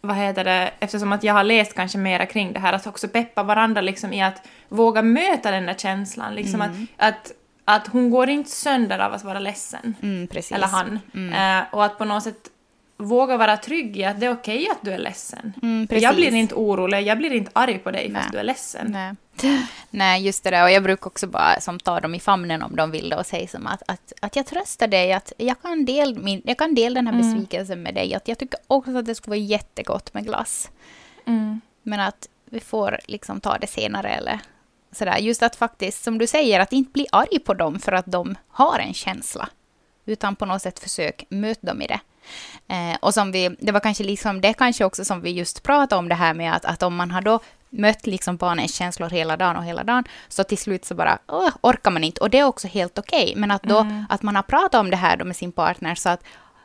vad 0.00 0.16
heter 0.16 0.44
det, 0.44 0.70
eftersom 0.80 1.12
att 1.12 1.24
jag 1.24 1.34
har 1.34 1.44
läst 1.44 1.74
kanske 1.74 1.98
mera 1.98 2.26
kring 2.26 2.52
det 2.52 2.60
här, 2.60 2.72
att 2.72 2.86
också 2.86 3.08
peppa 3.08 3.42
varandra 3.42 3.80
liksom 3.80 4.12
i 4.12 4.22
att 4.22 4.46
våga 4.68 5.02
möta 5.02 5.50
den 5.50 5.66
där 5.66 5.74
känslan. 5.74 6.34
Liksom 6.34 6.62
mm. 6.62 6.86
att, 6.96 7.14
att, 7.14 7.32
att 7.64 7.86
hon 7.88 8.10
går 8.10 8.28
inte 8.28 8.50
sönder 8.50 8.98
av 8.98 9.14
att 9.14 9.24
vara 9.24 9.38
ledsen. 9.38 9.94
Mm, 10.02 10.28
eller 10.50 10.66
han. 10.66 10.98
Mm. 11.14 11.58
Eh, 11.58 11.64
och 11.74 11.84
att 11.84 11.98
på 11.98 12.04
något 12.04 12.22
sätt 12.22 12.49
våga 13.00 13.36
vara 13.36 13.56
trygg 13.56 13.96
i 13.96 14.04
att 14.04 14.20
det 14.20 14.26
är 14.26 14.32
okej 14.32 14.58
okay 14.58 14.70
att 14.70 14.78
du 14.82 14.90
är 14.90 14.98
ledsen. 14.98 15.52
Mm, 15.62 15.86
jag 15.90 16.14
blir 16.14 16.34
inte 16.34 16.54
orolig, 16.54 17.02
jag 17.02 17.18
blir 17.18 17.32
inte 17.32 17.50
arg 17.54 17.78
på 17.78 17.90
dig 17.90 18.08
Nej. 18.08 18.22
fast 18.22 18.32
du 18.32 18.38
är 18.38 18.44
ledsen. 18.44 18.86
Nej. 18.90 19.14
Nej, 19.90 20.22
just 20.22 20.44
det 20.44 20.50
där. 20.50 20.64
Och 20.64 20.70
jag 20.70 20.82
brukar 20.82 21.06
också 21.06 21.26
bara 21.26 21.60
som 21.60 21.78
ta 21.78 22.00
dem 22.00 22.14
i 22.14 22.20
famnen 22.20 22.62
om 22.62 22.76
de 22.76 22.90
vill 22.90 23.08
det 23.08 23.16
och 23.16 23.26
säga 23.26 23.48
som 23.48 23.66
att, 23.66 23.82
att, 23.86 24.12
att 24.20 24.36
jag 24.36 24.46
tröstar 24.46 24.88
dig, 24.88 25.12
att 25.12 25.32
jag 25.36 25.62
kan 25.62 25.84
dela, 25.84 26.20
min, 26.20 26.42
jag 26.44 26.58
kan 26.58 26.74
dela 26.74 26.94
den 26.94 27.06
här 27.06 27.14
mm. 27.14 27.34
besvikelsen 27.34 27.82
med 27.82 27.94
dig. 27.94 28.14
Att 28.14 28.28
jag 28.28 28.38
tycker 28.38 28.58
också 28.66 28.98
att 28.98 29.06
det 29.06 29.14
skulle 29.14 29.30
vara 29.30 29.46
jättegott 29.46 30.14
med 30.14 30.24
glass. 30.24 30.70
Mm. 31.26 31.60
Men 31.82 32.00
att 32.00 32.28
vi 32.44 32.60
får 32.60 32.98
liksom 33.06 33.40
ta 33.40 33.58
det 33.58 33.66
senare 33.66 34.08
eller 34.08 34.40
sådär. 34.92 35.18
Just 35.18 35.42
att 35.42 35.56
faktiskt, 35.56 36.04
som 36.04 36.18
du 36.18 36.26
säger, 36.26 36.60
att 36.60 36.72
inte 36.72 36.92
bli 36.92 37.06
arg 37.12 37.38
på 37.38 37.54
dem 37.54 37.78
för 37.78 37.92
att 37.92 38.06
de 38.06 38.34
har 38.48 38.78
en 38.78 38.94
känsla. 38.94 39.48
Utan 40.06 40.36
på 40.36 40.46
något 40.46 40.62
sätt 40.62 40.78
försök 40.78 41.24
möta 41.28 41.66
dem 41.66 41.82
i 41.82 41.86
det. 41.86 42.00
Eh, 42.68 42.96
och 43.00 43.14
som 43.14 43.32
vi, 43.32 43.56
det 43.58 43.72
var 43.72 43.80
kanske 43.80 44.04
liksom 44.04 44.40
det 44.40 44.52
kanske 44.52 44.84
också 44.84 45.04
som 45.04 45.20
vi 45.20 45.30
just 45.30 45.62
pratade 45.62 45.98
om 45.98 46.08
det 46.08 46.14
här 46.14 46.34
med 46.34 46.54
att, 46.54 46.64
att 46.64 46.82
om 46.82 46.96
man 46.96 47.10
har 47.10 47.20
då 47.20 47.40
mött 47.70 48.06
liksom 48.06 48.36
barnens 48.36 48.74
känslor 48.74 49.10
hela 49.10 49.36
dagen 49.36 49.56
och 49.56 49.64
hela 49.64 49.84
dagen, 49.84 50.04
så 50.28 50.44
till 50.44 50.58
slut 50.58 50.84
så 50.84 50.94
bara 50.94 51.18
åh, 51.28 51.50
orkar 51.60 51.90
man 51.90 52.04
inte. 52.04 52.20
Och 52.20 52.30
det 52.30 52.38
är 52.38 52.44
också 52.44 52.68
helt 52.68 52.98
okej. 52.98 53.22
Okay. 53.22 53.40
Men 53.40 53.50
att 53.50 53.62
då 53.62 53.78
mm. 53.78 54.04
att 54.08 54.22
man 54.22 54.36
har 54.36 54.42
pratat 54.42 54.80
om 54.80 54.90
det 54.90 54.96
här 54.96 55.16
då 55.16 55.24
med 55.24 55.36
sin 55.36 55.52
partner 55.52 55.94
så 55.94 56.08
att 56.08 56.22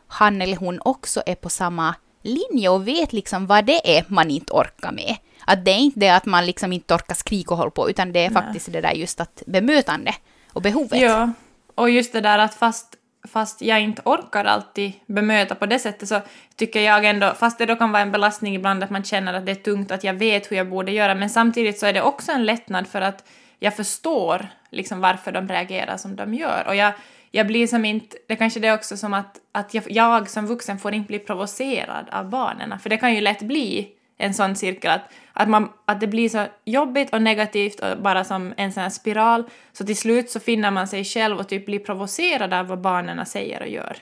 han 0.07 0.41
eller 0.41 0.57
hon 0.57 0.79
också 0.85 1.23
är 1.25 1.35
på 1.35 1.49
samma 1.49 1.95
linje 2.21 2.69
och 2.69 2.87
vet 2.87 3.13
liksom 3.13 3.47
vad 3.47 3.65
det 3.65 3.97
är 3.97 4.05
man 4.07 4.31
inte 4.31 4.53
orkar 4.53 4.91
med. 4.91 5.15
Att 5.45 5.65
det 5.65 5.71
är 5.71 5.77
inte 5.77 5.99
det 5.99 6.09
att 6.09 6.25
man 6.25 6.45
liksom 6.45 6.73
inte 6.73 6.93
orkar 6.93 7.15
skrika 7.15 7.51
och 7.51 7.57
hålla 7.57 7.71
på, 7.71 7.89
utan 7.89 8.11
det 8.11 8.19
är 8.19 8.29
Nej. 8.29 8.43
faktiskt 8.43 8.71
det 8.71 8.81
där 8.81 8.91
just 8.91 9.21
att 9.21 9.43
bemötande 9.47 10.15
och 10.53 10.61
behovet. 10.61 11.01
Ja, 11.01 11.31
och 11.75 11.89
just 11.89 12.13
det 12.13 12.21
där 12.21 12.39
att 12.39 12.53
fast 12.53 12.95
fast 13.27 13.61
jag 13.61 13.81
inte 13.81 14.01
orkar 14.05 14.45
alltid 14.45 14.93
bemöta 15.05 15.55
på 15.55 15.65
det 15.65 15.79
sättet 15.79 16.09
så 16.09 16.21
tycker 16.55 16.81
jag 16.81 17.05
ändå, 17.05 17.33
fast 17.39 17.57
det 17.57 17.65
då 17.65 17.75
kan 17.75 17.91
vara 17.91 18.01
en 18.01 18.11
belastning 18.11 18.55
ibland 18.55 18.83
att 18.83 18.89
man 18.89 19.03
känner 19.03 19.33
att 19.33 19.45
det 19.45 19.51
är 19.51 19.55
tungt, 19.55 19.91
att 19.91 20.03
jag 20.03 20.13
vet 20.13 20.51
hur 20.51 20.57
jag 20.57 20.69
borde 20.69 20.91
göra, 20.91 21.15
men 21.15 21.29
samtidigt 21.29 21.79
så 21.79 21.85
är 21.85 21.93
det 21.93 22.01
också 22.01 22.31
en 22.31 22.45
lättnad 22.45 22.87
för 22.87 23.01
att 23.01 23.29
jag 23.59 23.75
förstår 23.75 24.47
liksom 24.69 24.99
varför 24.99 25.31
de 25.31 25.47
reagerar 25.47 25.97
som 25.97 26.15
de 26.15 26.33
gör. 26.33 26.63
Och 26.67 26.75
jag, 26.75 26.93
jag 27.31 27.47
blir 27.47 27.67
som 27.67 27.85
inte, 27.85 28.17
det 28.27 28.35
kanske 28.35 28.59
det 28.59 28.67
är 28.67 28.73
också 28.73 28.97
som 28.97 29.13
att, 29.13 29.39
att 29.51 29.73
jag, 29.73 29.83
jag 29.87 30.29
som 30.29 30.47
vuxen 30.47 30.79
får 30.79 30.93
inte 30.93 31.07
bli 31.07 31.19
provocerad 31.19 32.09
av 32.11 32.29
barnen, 32.29 32.79
för 32.79 32.89
det 32.89 32.97
kan 32.97 33.15
ju 33.15 33.21
lätt 33.21 33.41
bli 33.41 33.89
en 34.17 34.33
sån 34.33 34.55
cirkel 34.55 34.91
att, 34.91 35.01
att, 35.33 35.49
man, 35.49 35.69
att 35.85 35.99
det 35.99 36.07
blir 36.07 36.29
så 36.29 36.45
jobbigt 36.65 37.13
och 37.13 37.21
negativt 37.21 37.79
och 37.79 37.97
bara 37.97 38.23
som 38.23 38.53
en 38.57 38.73
sån 38.73 38.83
här 38.83 38.89
spiral, 38.89 39.43
så 39.73 39.85
till 39.85 39.97
slut 39.97 40.29
så 40.29 40.39
finner 40.39 40.71
man 40.71 40.87
sig 40.87 41.03
själv 41.03 41.37
och 41.37 41.49
typ 41.49 41.65
blir 41.65 41.79
provocerad 41.79 42.53
av 42.53 42.67
vad 42.67 42.81
barnen 42.81 43.25
säger 43.25 43.61
och 43.61 43.67
gör. 43.67 43.97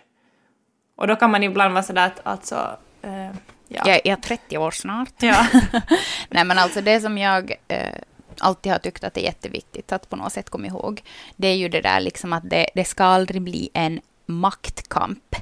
Och 0.95 1.07
då 1.07 1.15
kan 1.15 1.31
man 1.31 1.43
ibland 1.43 1.73
vara 1.73 1.83
sådär 1.83 2.05
att 2.05 2.19
alltså, 2.23 2.77
eh, 3.01 3.29
ja. 3.67 3.83
Jag 3.85 4.01
är 4.03 4.15
30 4.15 4.57
år 4.57 4.71
snart. 4.71 5.13
Ja. 5.17 5.47
Nej 6.29 6.45
men 6.45 6.57
alltså 6.57 6.81
det 6.81 7.01
som 7.01 7.17
jag 7.17 7.53
eh, 7.67 7.93
alltid 8.39 8.71
har 8.71 8.79
tyckt 8.79 9.03
att 9.03 9.13
det 9.13 9.21
är 9.21 9.25
jätteviktigt 9.25 9.91
att 9.91 10.09
på 10.09 10.15
något 10.15 10.33
sätt 10.33 10.49
komma 10.49 10.67
ihåg, 10.67 11.01
det 11.35 11.47
är 11.47 11.55
ju 11.55 11.69
det 11.69 11.81
där 11.81 11.99
liksom 11.99 12.33
att 12.33 12.49
det, 12.49 12.69
det 12.75 12.85
ska 12.85 13.03
aldrig 13.03 13.41
bli 13.41 13.69
en 13.73 14.01
maktkamp 14.25 15.35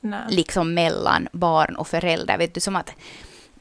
Nej. 0.00 0.20
liksom 0.28 0.74
mellan 0.74 1.28
barn 1.32 1.76
och 1.76 1.88
föräldrar. 1.88 2.38
Vet 2.38 2.54
du, 2.54 2.60
som 2.60 2.76
att 2.76 2.92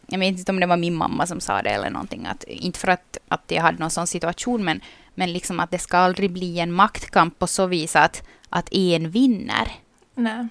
jag 0.07 0.19
vet 0.19 0.39
inte 0.39 0.51
om 0.51 0.59
det 0.59 0.65
var 0.65 0.77
min 0.77 0.95
mamma 0.95 1.27
som 1.27 1.39
sa 1.39 1.61
det 1.61 1.69
eller 1.69 1.89
någonting, 1.89 2.25
att, 2.25 2.43
inte 2.43 2.79
för 2.79 2.87
att, 2.87 3.17
att 3.27 3.43
jag 3.47 3.61
hade 3.61 3.77
någon 3.77 3.89
sån 3.91 4.07
situation, 4.07 4.63
men, 4.65 4.81
men 5.15 5.33
liksom 5.33 5.59
att 5.59 5.71
det 5.71 5.79
ska 5.79 5.97
aldrig 5.97 6.31
bli 6.31 6.59
en 6.59 6.71
maktkamp 6.71 7.39
på 7.39 7.47
så 7.47 7.65
vis 7.65 7.95
att, 7.95 8.23
att 8.49 8.69
en 8.71 9.09
vinner. 9.09 9.71
Nej. 10.15 10.47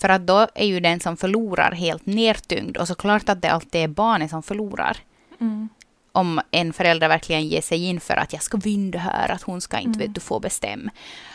För 0.00 0.08
att 0.08 0.26
då 0.26 0.46
är 0.54 0.66
ju 0.66 0.80
den 0.80 1.00
som 1.00 1.16
förlorar 1.16 1.72
helt 1.72 2.06
nertyngd 2.06 2.76
och 2.76 2.88
såklart 2.88 3.28
att 3.28 3.42
det 3.42 3.52
alltid 3.52 3.80
är 3.80 3.88
barnet 3.88 4.30
som 4.30 4.42
förlorar. 4.42 4.96
Mm. 5.40 5.68
Om 6.12 6.40
en 6.50 6.72
förälder 6.72 7.08
verkligen 7.08 7.48
ger 7.48 7.60
sig 7.60 7.84
in 7.84 8.00
för 8.00 8.16
att 8.16 8.32
jag 8.32 8.42
ska 8.42 8.56
vinna 8.56 8.90
det 8.90 8.98
här, 8.98 9.28
att 9.30 9.42
hon 9.42 9.60
ska 9.60 9.78
inte, 9.78 10.00
Mm. 10.00 10.12
vet 10.12 10.22
få 10.22 10.40
bestämma. 10.40 10.90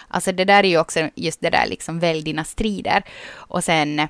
Alltså 0.07 0.31
det 0.31 0.45
där 0.45 0.63
är 0.63 0.67
ju 0.67 0.79
också 0.79 1.09
just 1.15 1.41
det 1.41 1.49
där 1.49 1.67
liksom 1.67 1.99
välj 1.99 2.23
dina 2.23 2.43
strider. 2.43 3.03
Och 3.29 3.63
sen 3.63 4.07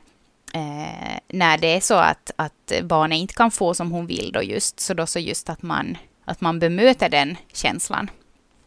eh, 0.53 1.19
när 1.27 1.57
det 1.57 1.75
är 1.75 1.79
så 1.79 1.95
att, 1.95 2.31
att 2.35 2.71
barnet 2.83 3.17
inte 3.17 3.33
kan 3.33 3.51
få 3.51 3.73
som 3.73 3.91
hon 3.91 4.07
vill 4.07 4.31
då 4.33 4.43
just, 4.43 4.79
så 4.79 4.93
då 4.93 5.05
så 5.05 5.19
just 5.19 5.49
att 5.49 5.61
man, 5.61 5.97
att 6.25 6.41
man 6.41 6.59
bemöter 6.59 7.09
den 7.09 7.37
känslan 7.53 8.09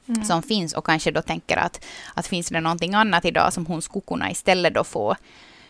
Mm. 0.08 0.24
som 0.24 0.42
finns 0.42 0.72
och 0.72 0.86
kanske 0.86 1.10
då 1.10 1.22
tänker 1.22 1.56
att, 1.56 1.84
att 2.14 2.26
finns 2.26 2.48
det 2.48 2.60
någonting 2.60 2.94
annat 2.94 3.24
idag 3.24 3.52
som 3.52 3.66
hon 3.66 3.82
skulle 3.82 4.04
kunna 4.06 4.30
istället 4.30 4.74
då 4.74 4.84
få, 4.84 5.16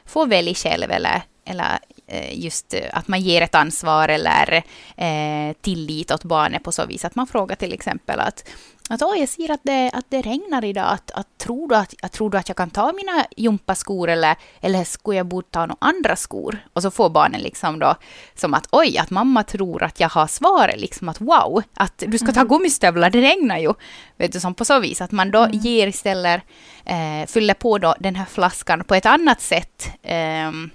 få 0.05 0.25
välja 0.25 0.55
själv 0.55 0.91
eller, 0.91 1.23
eller 1.45 1.79
eh, 2.07 2.39
just 2.39 2.75
eh, 2.75 2.81
att 2.93 3.09
man 3.09 3.21
ger 3.21 3.43
ett 3.43 3.55
ansvar 3.55 4.09
eller 4.09 4.63
eh, 4.97 5.53
tillit 5.61 6.11
åt 6.11 6.25
barnet 6.25 6.65
på 6.65 6.73
så 6.73 6.87
vis 6.87 7.05
att 7.05 7.15
man 7.15 7.27
frågar 7.27 7.57
till 7.57 7.73
exempel 7.73 8.21
att 8.21 8.49
att 8.95 9.03
Åh, 9.03 9.19
jag 9.19 9.29
ser 9.29 9.51
att 9.51 9.61
det, 9.63 9.91
att 9.93 10.05
det 10.09 10.23
regnar 10.23 10.65
idag. 10.65 10.87
Att, 10.93 11.11
att, 11.11 11.39
tror, 11.39 11.69
du 11.69 11.75
att, 11.75 11.95
att, 12.03 12.13
tror 12.13 12.31
du 12.31 12.39
att 12.39 12.49
jag 12.49 12.57
kan 12.57 12.71
ta 12.71 12.93
mina 12.93 13.27
gympaskor 13.37 14.09
eller, 14.09 14.37
eller 14.61 14.85
skulle 14.85 15.17
jag 15.17 15.27
borde 15.27 15.47
ta 15.51 15.61
några 15.61 15.77
andra 15.81 16.17
skor? 16.17 16.59
Och 16.73 16.83
så 16.83 16.91
får 16.91 17.11
barnen 17.11 17.41
liksom 17.41 17.79
då 17.79 17.95
som 18.35 18.55
att 18.55 18.69
oj, 18.73 18.99
att 18.99 19.11
mamma 19.11 19.43
tror 19.43 19.83
att 19.83 20.01
jag 20.01 20.09
har 20.09 20.27
svaret. 20.27 20.81
Liksom 20.81 21.09
att 21.09 21.21
wow, 21.21 21.63
att 21.75 22.03
du 22.07 22.19
ska 22.19 22.33
ta 22.33 22.45
gummistövlar, 22.45 23.11
det 23.11 23.21
regnar 23.21 23.59
ju. 23.59 23.75
Vet 24.17 24.33
du, 24.33 24.41
som 24.41 24.55
på 24.55 24.65
så 24.65 24.81
vis 24.81 25.01
att 25.01 25.13
man 25.13 25.31
då 25.31 25.49
ger 25.53 25.87
istället, 25.87 26.43
eh, 26.85 27.27
fyller 27.27 27.55
på 27.55 27.79
då 27.79 27.95
den 28.01 28.17
här 28.17 28.25
flaskan 28.25 28.85
på 28.85 28.95
ett 28.95 29.07
annat 29.07 29.41
sätt. 29.41 29.91
ehm, 30.03 30.71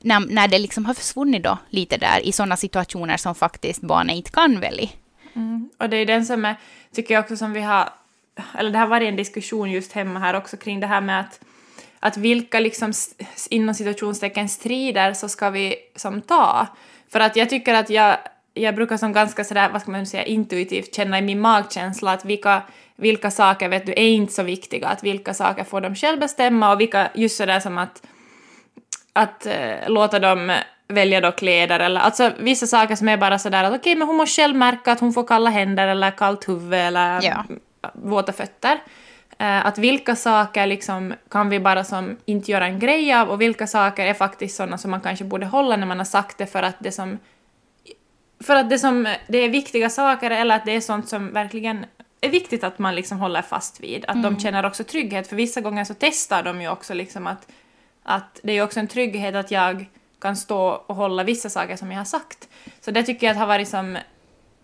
när, 0.00 0.20
när 0.20 0.48
det 0.48 0.58
liksom 0.58 0.84
har 0.84 0.94
försvunnit 0.94 1.44
då 1.44 1.58
lite 1.70 1.96
där 1.96 2.20
i 2.26 2.32
sådana 2.32 2.56
situationer 2.56 3.16
som 3.16 3.34
faktiskt 3.34 3.80
barnet 3.82 4.16
inte 4.16 4.30
kan 4.30 4.60
välja. 4.60 4.88
Mm. 5.36 5.70
Och 5.78 5.88
det 5.88 5.96
är 5.96 6.06
den 6.06 6.26
som 6.26 6.44
är, 6.44 6.56
tycker 6.92 7.14
jag 7.14 7.22
också 7.22 7.36
som 7.36 7.52
vi 7.52 7.60
har, 7.60 7.88
eller 8.58 8.70
det 8.70 8.78
har 8.78 8.86
varit 8.86 9.08
en 9.08 9.16
diskussion 9.16 9.70
just 9.70 9.92
hemma 9.92 10.20
här 10.20 10.34
också 10.34 10.56
kring 10.56 10.80
det 10.80 10.86
här 10.86 11.00
med 11.00 11.20
att, 11.20 11.40
att 12.00 12.16
vilka 12.16 12.60
liksom 12.60 12.92
inom 13.50 13.74
situationstecken 13.74 14.48
strider 14.48 15.12
så 15.12 15.28
ska 15.28 15.50
vi 15.50 15.76
som 15.96 16.22
ta. 16.22 16.66
För 17.08 17.20
att 17.20 17.36
jag 17.36 17.50
tycker 17.50 17.74
att 17.74 17.90
jag, 17.90 18.18
jag 18.54 18.74
brukar 18.74 18.96
som 18.96 19.12
ganska 19.12 19.44
sådär, 19.44 19.68
vad 19.72 19.82
ska 19.82 19.90
man 19.90 20.06
säga, 20.06 20.24
intuitivt 20.24 20.94
känna 20.94 21.18
i 21.18 21.22
min 21.22 21.40
magkänsla 21.40 22.12
att 22.12 22.24
vilka, 22.24 22.62
vilka 22.96 23.30
saker 23.30 23.68
vet 23.68 23.86
du 23.86 23.92
är 23.92 24.08
inte 24.08 24.32
så 24.32 24.42
viktiga, 24.42 24.88
att 24.88 25.04
vilka 25.04 25.34
saker 25.34 25.64
får 25.64 25.80
de 25.80 25.94
själv 25.94 26.20
bestämma 26.20 26.72
och 26.72 26.80
vilka, 26.80 27.10
just 27.14 27.36
sådär 27.36 27.60
som 27.60 27.78
att 27.78 28.02
att 29.16 29.46
äh, 29.46 29.88
låta 29.88 30.18
dem 30.18 30.58
välja 30.88 31.20
då 31.20 31.32
kläder 31.32 31.80
eller 31.80 32.00
alltså 32.00 32.32
vissa 32.38 32.66
saker 32.66 32.94
som 32.96 33.08
är 33.08 33.16
bara 33.16 33.38
sådär 33.38 33.64
att 33.64 33.74
okej 33.74 33.94
men 33.94 34.08
hon 34.08 34.16
måste 34.16 34.42
själv 34.42 34.56
märka 34.56 34.92
att 34.92 35.00
hon 35.00 35.12
får 35.12 35.24
kalla 35.26 35.50
händer 35.50 35.88
eller 35.88 36.10
kallt 36.10 36.48
huvud 36.48 36.74
eller 36.80 37.22
Ja. 37.22 37.44
våta 37.94 38.32
fötter. 38.32 38.78
Eh, 39.38 39.66
att 39.66 39.78
vilka 39.78 40.16
saker 40.16 40.66
liksom 40.66 41.14
kan 41.30 41.48
vi 41.48 41.60
bara 41.60 41.84
som 41.84 42.16
inte 42.24 42.50
göra 42.52 42.66
en 42.66 42.78
grej 42.78 43.12
av 43.14 43.28
och 43.30 43.40
vilka 43.40 43.66
saker 43.66 44.06
är 44.06 44.14
faktiskt 44.14 44.56
sådana 44.56 44.78
som 44.78 44.90
man 44.90 45.00
kanske 45.00 45.24
borde 45.24 45.46
hålla 45.46 45.76
när 45.76 45.86
man 45.86 45.98
har 45.98 46.04
sagt 46.04 46.38
det 46.38 46.46
för 46.46 46.62
att 46.62 46.76
det 46.78 46.92
som 46.92 47.18
för 48.44 48.56
att 48.56 48.70
det 48.70 48.78
som 48.78 49.08
det 49.28 49.38
är 49.38 49.48
viktiga 49.48 49.90
saker 49.90 50.30
eller 50.30 50.56
att 50.56 50.64
det 50.64 50.72
är 50.72 50.80
sånt 50.80 51.08
som 51.08 51.32
verkligen 51.32 51.86
är 52.20 52.28
viktigt 52.28 52.64
att 52.64 52.78
man 52.78 52.94
liksom 52.94 53.18
håller 53.18 53.42
fast 53.42 53.80
vid. 53.80 54.04
Att 54.08 54.22
de 54.22 54.38
känner 54.40 54.66
också 54.66 54.84
trygghet, 54.84 55.28
för 55.28 55.36
vissa 55.36 55.60
gånger 55.60 55.84
så 55.84 55.94
testar 55.98 56.42
de 56.42 56.60
ju 56.62 56.68
också 56.68 56.94
liksom 56.94 57.26
att, 57.26 57.48
att 58.02 58.40
det 58.42 58.50
är 58.52 58.54
ju 58.54 58.62
också 58.62 58.80
en 58.80 58.88
trygghet 58.88 59.34
att 59.34 59.50
jag 59.50 59.86
kan 60.20 60.36
stå 60.36 60.68
och 60.68 60.96
hålla 60.96 61.24
vissa 61.24 61.50
saker 61.50 61.76
som 61.76 61.90
jag 61.90 61.98
har 61.98 62.04
sagt. 62.04 62.48
Så 62.80 62.90
det 62.90 63.02
tycker 63.02 63.26
jag 63.26 63.32
att 63.32 63.40
har 63.40 63.46
varit 63.46 63.68
som, 63.68 63.98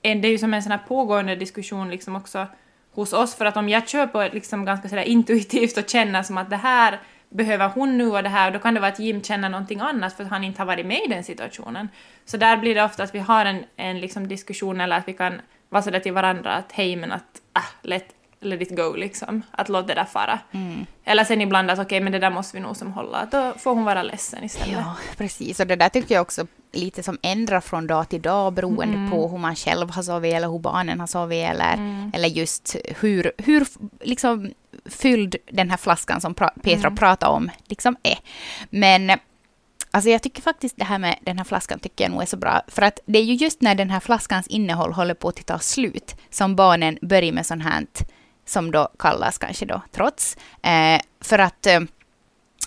en, 0.03 0.21
det 0.21 0.29
är 0.29 0.33
ju 0.33 0.39
som 0.39 0.55
en 0.55 0.63
sån 0.63 0.73
här 0.73 0.81
pågående 0.89 1.37
diskussion 1.37 1.91
liksom 1.91 2.17
också 2.17 2.47
hos 2.95 3.13
oss, 3.13 3.35
för 3.35 3.45
att 3.45 3.57
om 3.57 3.69
jag 3.69 3.89
kör 3.89 4.07
på 4.07 4.29
liksom 4.33 4.65
ganska 4.65 4.89
sådär 4.89 5.03
intuitivt 5.03 5.77
och 5.77 5.89
känner 5.89 6.23
som 6.23 6.39
att 6.39 6.51
det 6.51 6.57
här 6.57 7.01
behöver 7.29 7.69
hon 7.69 7.99
nu 7.99 8.11
och 8.11 8.23
det 8.23 8.29
här, 8.29 8.51
då 8.51 8.59
kan 8.59 8.75
det 8.75 8.81
vara 8.81 8.93
att 8.93 8.99
Jim 8.99 9.23
känner 9.23 9.49
någonting 9.49 9.81
annat 9.81 10.13
för 10.13 10.25
att 10.25 10.31
han 10.31 10.45
inte 10.45 10.61
har 10.61 10.67
varit 10.67 10.87
med 10.87 11.01
i 11.07 11.09
den 11.09 11.25
situationen. 11.25 11.89
Så 12.25 12.37
där 12.37 12.57
blir 12.57 12.75
det 12.75 12.85
ofta 12.85 13.03
att 13.03 13.15
vi 13.15 13.19
har 13.19 13.45
en, 13.45 13.65
en 13.77 14.01
liksom 14.01 14.29
diskussion 14.29 14.81
eller 14.81 14.97
att 14.97 15.09
vi 15.09 15.13
kan 15.13 15.41
vara 15.69 15.83
sådär 15.83 16.01
till 16.01 16.13
varandra 16.13 16.53
att 16.53 16.73
hej 16.73 16.97
men 16.97 17.13
att 17.13 17.43
ah, 17.53 17.59
äh, 17.59 17.65
lätt 17.83 18.15
let 18.43 18.63
it 18.63 18.77
go 18.77 18.97
liksom, 18.97 19.43
att 19.51 19.69
låt 19.69 19.87
det 19.87 19.95
där 19.95 20.05
fara. 20.05 20.39
Eller 21.05 21.25
sen 21.25 21.41
ibland 21.41 21.71
att 21.71 21.79
okej 21.79 22.01
men 22.01 22.13
det 22.13 22.19
där 22.19 22.31
måste 22.31 22.57
vi 22.57 22.63
nog 22.63 22.77
som 22.77 22.93
hålla, 22.93 23.19
att 23.19 23.31
då 23.31 23.53
får 23.59 23.75
hon 23.75 23.85
vara 23.85 24.03
ledsen 24.03 24.45
istället. 24.45 24.73
Ja, 24.73 24.97
precis. 25.17 25.61
Och 25.61 25.67
det 25.67 25.77
där 25.77 25.89
tycker 25.89 26.15
jag 26.15 26.23
också 26.23 26.47
lite 26.73 27.03
som 27.03 27.19
ändrar 27.23 27.61
från 27.61 27.87
dag 27.87 28.09
till 28.09 28.23
dag 28.23 28.53
beroende 28.53 29.11
på 29.11 29.29
hur 29.29 29.39
man 29.39 29.57
själv 29.57 29.91
har 29.91 30.03
sovit 30.03 30.35
eller 30.35 30.49
hur 30.49 30.59
barnen 30.59 31.01
har 31.01 31.07
sovit 31.07 31.45
eller, 31.45 32.11
eller 32.15 32.29
just 32.29 32.77
hur, 33.01 33.33
hur 33.39 33.67
liksom 34.01 34.53
fylld 34.87 35.37
den 35.51 35.71
här 35.71 35.77
flaskan 35.77 36.21
som 36.21 36.35
pra 36.35 36.51
Petra 36.63 36.91
pratade 36.91 37.33
om 37.33 37.51
liksom 37.67 37.97
är. 38.03 38.19
Men 38.71 39.13
Alltså 39.95 40.11
jag 40.11 40.23
tycker 40.23 40.43
faktiskt 40.43 40.77
det 40.77 40.85
här 40.85 40.99
med 40.99 41.19
den 41.23 41.39
här 41.39 41.45
flaskan 41.45 41.79
tycker 41.79 42.05
jag 42.05 42.11
nog 42.11 42.23
är 42.23 42.27
så 42.27 42.37
bra. 42.37 42.63
För 42.69 42.83
att 42.83 43.01
det 43.07 43.19
är 43.19 43.23
ju 43.23 43.35
just 43.35 43.63
när 43.63 43.75
den 43.75 43.91
här 43.91 44.01
flaskans 44.01 44.47
innehåll 44.47 44.93
håller 44.93 45.15
på 45.15 45.29
att 45.29 45.47
ta 45.47 45.59
slut 45.59 46.17
som 46.31 46.57
barnen 46.57 46.99
börjar 47.03 47.33
med 47.33 47.47
sånt 47.47 47.63
här 47.63 47.87
som 48.47 48.71
då 48.71 48.89
kallas 48.99 49.39
kanske 49.39 49.67
då 49.67 49.83
trots. 49.93 50.37
Eh, 50.63 51.01
för 51.21 51.39
att 51.39 51.67
eh, 51.67 51.81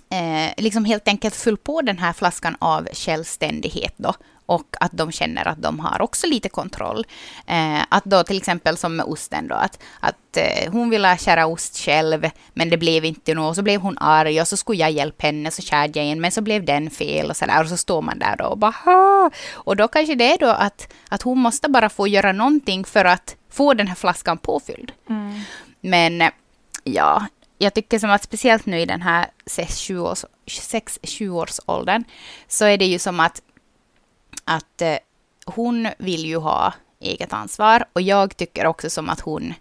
eh 0.09 0.53
liksom 0.57 0.85
helt 0.85 1.07
enkelt 1.07 1.35
fyll 1.35 1.57
på 1.57 1.81
den 1.81 1.97
här 1.97 2.13
flaskan 2.13 2.55
av 2.59 2.87
självständighet 2.93 3.93
då 3.97 4.13
och 4.45 4.75
att 4.79 4.91
de 4.91 5.11
känner 5.11 5.47
att 5.47 5.61
de 5.61 5.79
har 5.79 6.01
också 6.01 6.27
lite 6.27 6.49
kontroll. 6.49 7.05
Eh, 7.47 7.81
att 7.89 8.05
då 8.05 8.23
till 8.23 8.37
exempel 8.37 8.77
som 8.77 8.95
med 8.95 9.05
osten 9.05 9.47
då, 9.47 9.55
att, 9.55 9.79
att 9.99 10.37
eh, 10.37 10.71
hon 10.71 10.89
ville 10.89 11.17
skära 11.17 11.45
ost 11.45 11.77
själv, 11.77 12.29
men 12.53 12.69
det 12.69 12.77
blev 12.77 13.05
inte 13.05 13.33
något, 13.33 13.55
så 13.55 13.61
blev 13.61 13.81
hon 13.81 13.97
arg 13.97 14.41
och 14.41 14.47
så 14.47 14.57
skulle 14.57 14.79
jag 14.79 14.91
hjälpa 14.91 15.27
henne, 15.27 15.51
så 15.51 15.61
skärde 15.61 15.99
jag 15.99 16.07
in, 16.07 16.21
men 16.21 16.31
så 16.31 16.41
blev 16.41 16.65
den 16.65 16.89
fel 16.89 17.29
och 17.29 17.37
så 17.37 17.45
där, 17.45 17.61
och 17.61 17.69
så 17.69 17.77
står 17.77 18.01
man 18.01 18.19
där 18.19 18.35
då 18.35 18.45
och 18.45 18.57
bara 18.57 18.73
"Ha!" 18.85 19.31
Och 19.53 19.75
då 19.75 19.87
kanske 19.87 20.15
det 20.15 20.33
är 20.33 20.37
då 20.37 20.49
att, 20.49 20.93
att 21.09 21.21
hon 21.21 21.39
måste 21.39 21.69
bara 21.69 21.89
få 21.89 22.07
göra 22.07 22.31
någonting 22.31 22.85
för 22.85 23.05
att 23.05 23.35
få 23.49 23.73
den 23.73 23.87
här 23.87 23.95
flaskan 23.95 24.37
påfylld. 24.37 24.91
Mm. 25.09 25.41
Men 25.85 26.21
eh, 26.21 26.31
ja, 26.83 27.25
jag 27.57 27.73
tycker 27.73 27.99
som 27.99 28.09
att 28.09 28.23
speciellt 28.23 28.65
nu 28.65 28.79
i 28.79 28.85
den 28.85 29.01
här 29.01 29.27
6-7 29.45 31.29
årsåldern 31.29 32.03
så 32.47 32.65
är 32.65 32.77
det 32.77 32.85
ju 32.85 32.99
som 32.99 33.19
att, 33.19 33.41
att 34.45 34.81
eh, 34.81 34.97
hon 35.45 35.87
vill 35.97 36.25
ju 36.25 36.37
ha 36.37 36.73
eget 36.99 37.33
ansvar 37.33 37.85
och 37.93 38.01
jag 38.01 38.37
tycker 38.37 38.65
också 38.65 38.89
som 38.89 39.09
att 39.09 39.19
hon 39.19 39.53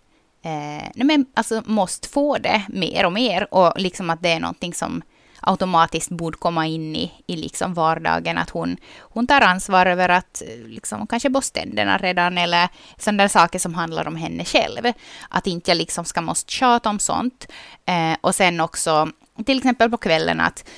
eh, 0.42 0.88
nej 0.94 1.06
men, 1.06 1.26
alltså, 1.34 1.62
måste 1.66 2.08
få 2.08 2.38
det 2.38 2.62
mer 2.68 3.06
och 3.06 3.12
mer 3.12 3.54
och 3.54 3.80
liksom 3.80 4.10
att 4.10 4.22
det 4.22 4.28
är 4.28 4.40
någonting 4.40 4.74
som 4.74 5.02
automatiskt 5.46 6.10
borde 6.10 6.38
komma 6.38 6.66
in 6.66 6.96
i, 6.96 7.12
i 7.26 7.36
liksom 7.36 7.74
vardagen. 7.74 8.38
Att 8.38 8.50
hon, 8.50 8.76
hon 9.00 9.26
tar 9.26 9.40
ansvar 9.40 9.86
över 9.86 10.08
att 10.08 10.42
eh, 10.42 10.68
liksom, 10.68 11.06
kanske 11.06 11.30
borsta 11.30 11.60
tänderna 11.60 11.98
redan 11.98 12.38
eller 12.38 12.68
sådana 12.98 13.22
där 13.22 13.28
saker 13.28 13.58
som 13.58 13.74
handlar 13.74 14.08
om 14.08 14.16
henne 14.16 14.44
själv. 14.44 14.92
Att 15.28 15.46
inte 15.46 15.70
jag 15.70 15.78
liksom 15.78 16.04
ska 16.04 16.20
måste 16.20 16.52
tjata 16.52 16.88
om 16.90 16.98
sånt. 16.98 17.46
Eh, 17.86 18.16
och 18.20 18.34
sen 18.34 18.60
också 18.60 19.08
till 19.46 19.58
exempel 19.58 19.90
på 19.90 19.96
kvällen 19.96 20.40
att 20.40 20.68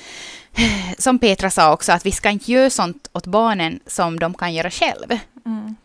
eh, 0.53 0.95
som 0.97 1.19
Petra 1.19 1.49
sa 1.49 1.73
också, 1.73 1.91
att 1.91 2.05
vi 2.05 2.11
ska 2.11 2.29
inte 2.29 2.51
göra 2.51 2.69
sånt 2.69 3.09
åt 3.13 3.27
barnen 3.27 3.79
som 3.87 4.19
de 4.19 4.33
kan 4.33 4.53
göra 4.53 4.71
själv. 4.71 5.19
Mm. 5.45 5.75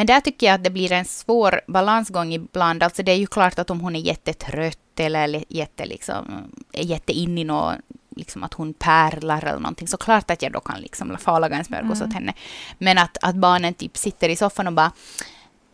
Men 0.00 0.06
där 0.06 0.20
tycker 0.20 0.46
jag 0.46 0.54
att 0.54 0.64
det 0.64 0.70
blir 0.70 0.92
en 0.92 1.04
svår 1.04 1.60
balansgång 1.66 2.32
ibland. 2.32 2.82
Alltså 2.82 3.02
det 3.02 3.12
är 3.12 3.16
ju 3.16 3.26
klart 3.26 3.58
att 3.58 3.70
om 3.70 3.80
hon 3.80 3.96
är 3.96 4.00
jättetrött 4.00 5.00
eller 5.00 5.44
jätte, 5.48 5.86
liksom, 5.86 6.52
är 6.72 6.84
jätte 6.84 7.12
in 7.12 7.38
i 7.38 7.44
något, 7.44 7.74
liksom 8.16 8.42
att 8.42 8.54
hon 8.54 8.74
pärlar 8.74 9.44
eller 9.44 9.58
någonting, 9.58 9.88
så 9.88 9.96
klart 9.96 10.30
att 10.30 10.42
jag 10.42 10.52
då 10.52 10.60
kan 10.60 10.80
liksom 10.80 11.18
laga 11.26 11.56
en 11.56 11.64
smörgås 11.64 12.00
mm. 12.00 12.08
åt 12.08 12.14
henne. 12.14 12.34
Men 12.78 12.98
att, 12.98 13.18
att 13.22 13.34
barnen 13.34 13.74
typ 13.74 13.96
sitter 13.96 14.28
i 14.28 14.36
soffan 14.36 14.66
och 14.66 14.72
bara, 14.72 14.88
kan 14.88 14.94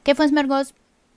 jag 0.04 0.16
få 0.16 0.22
en 0.22 0.28
smörgås? 0.28 0.74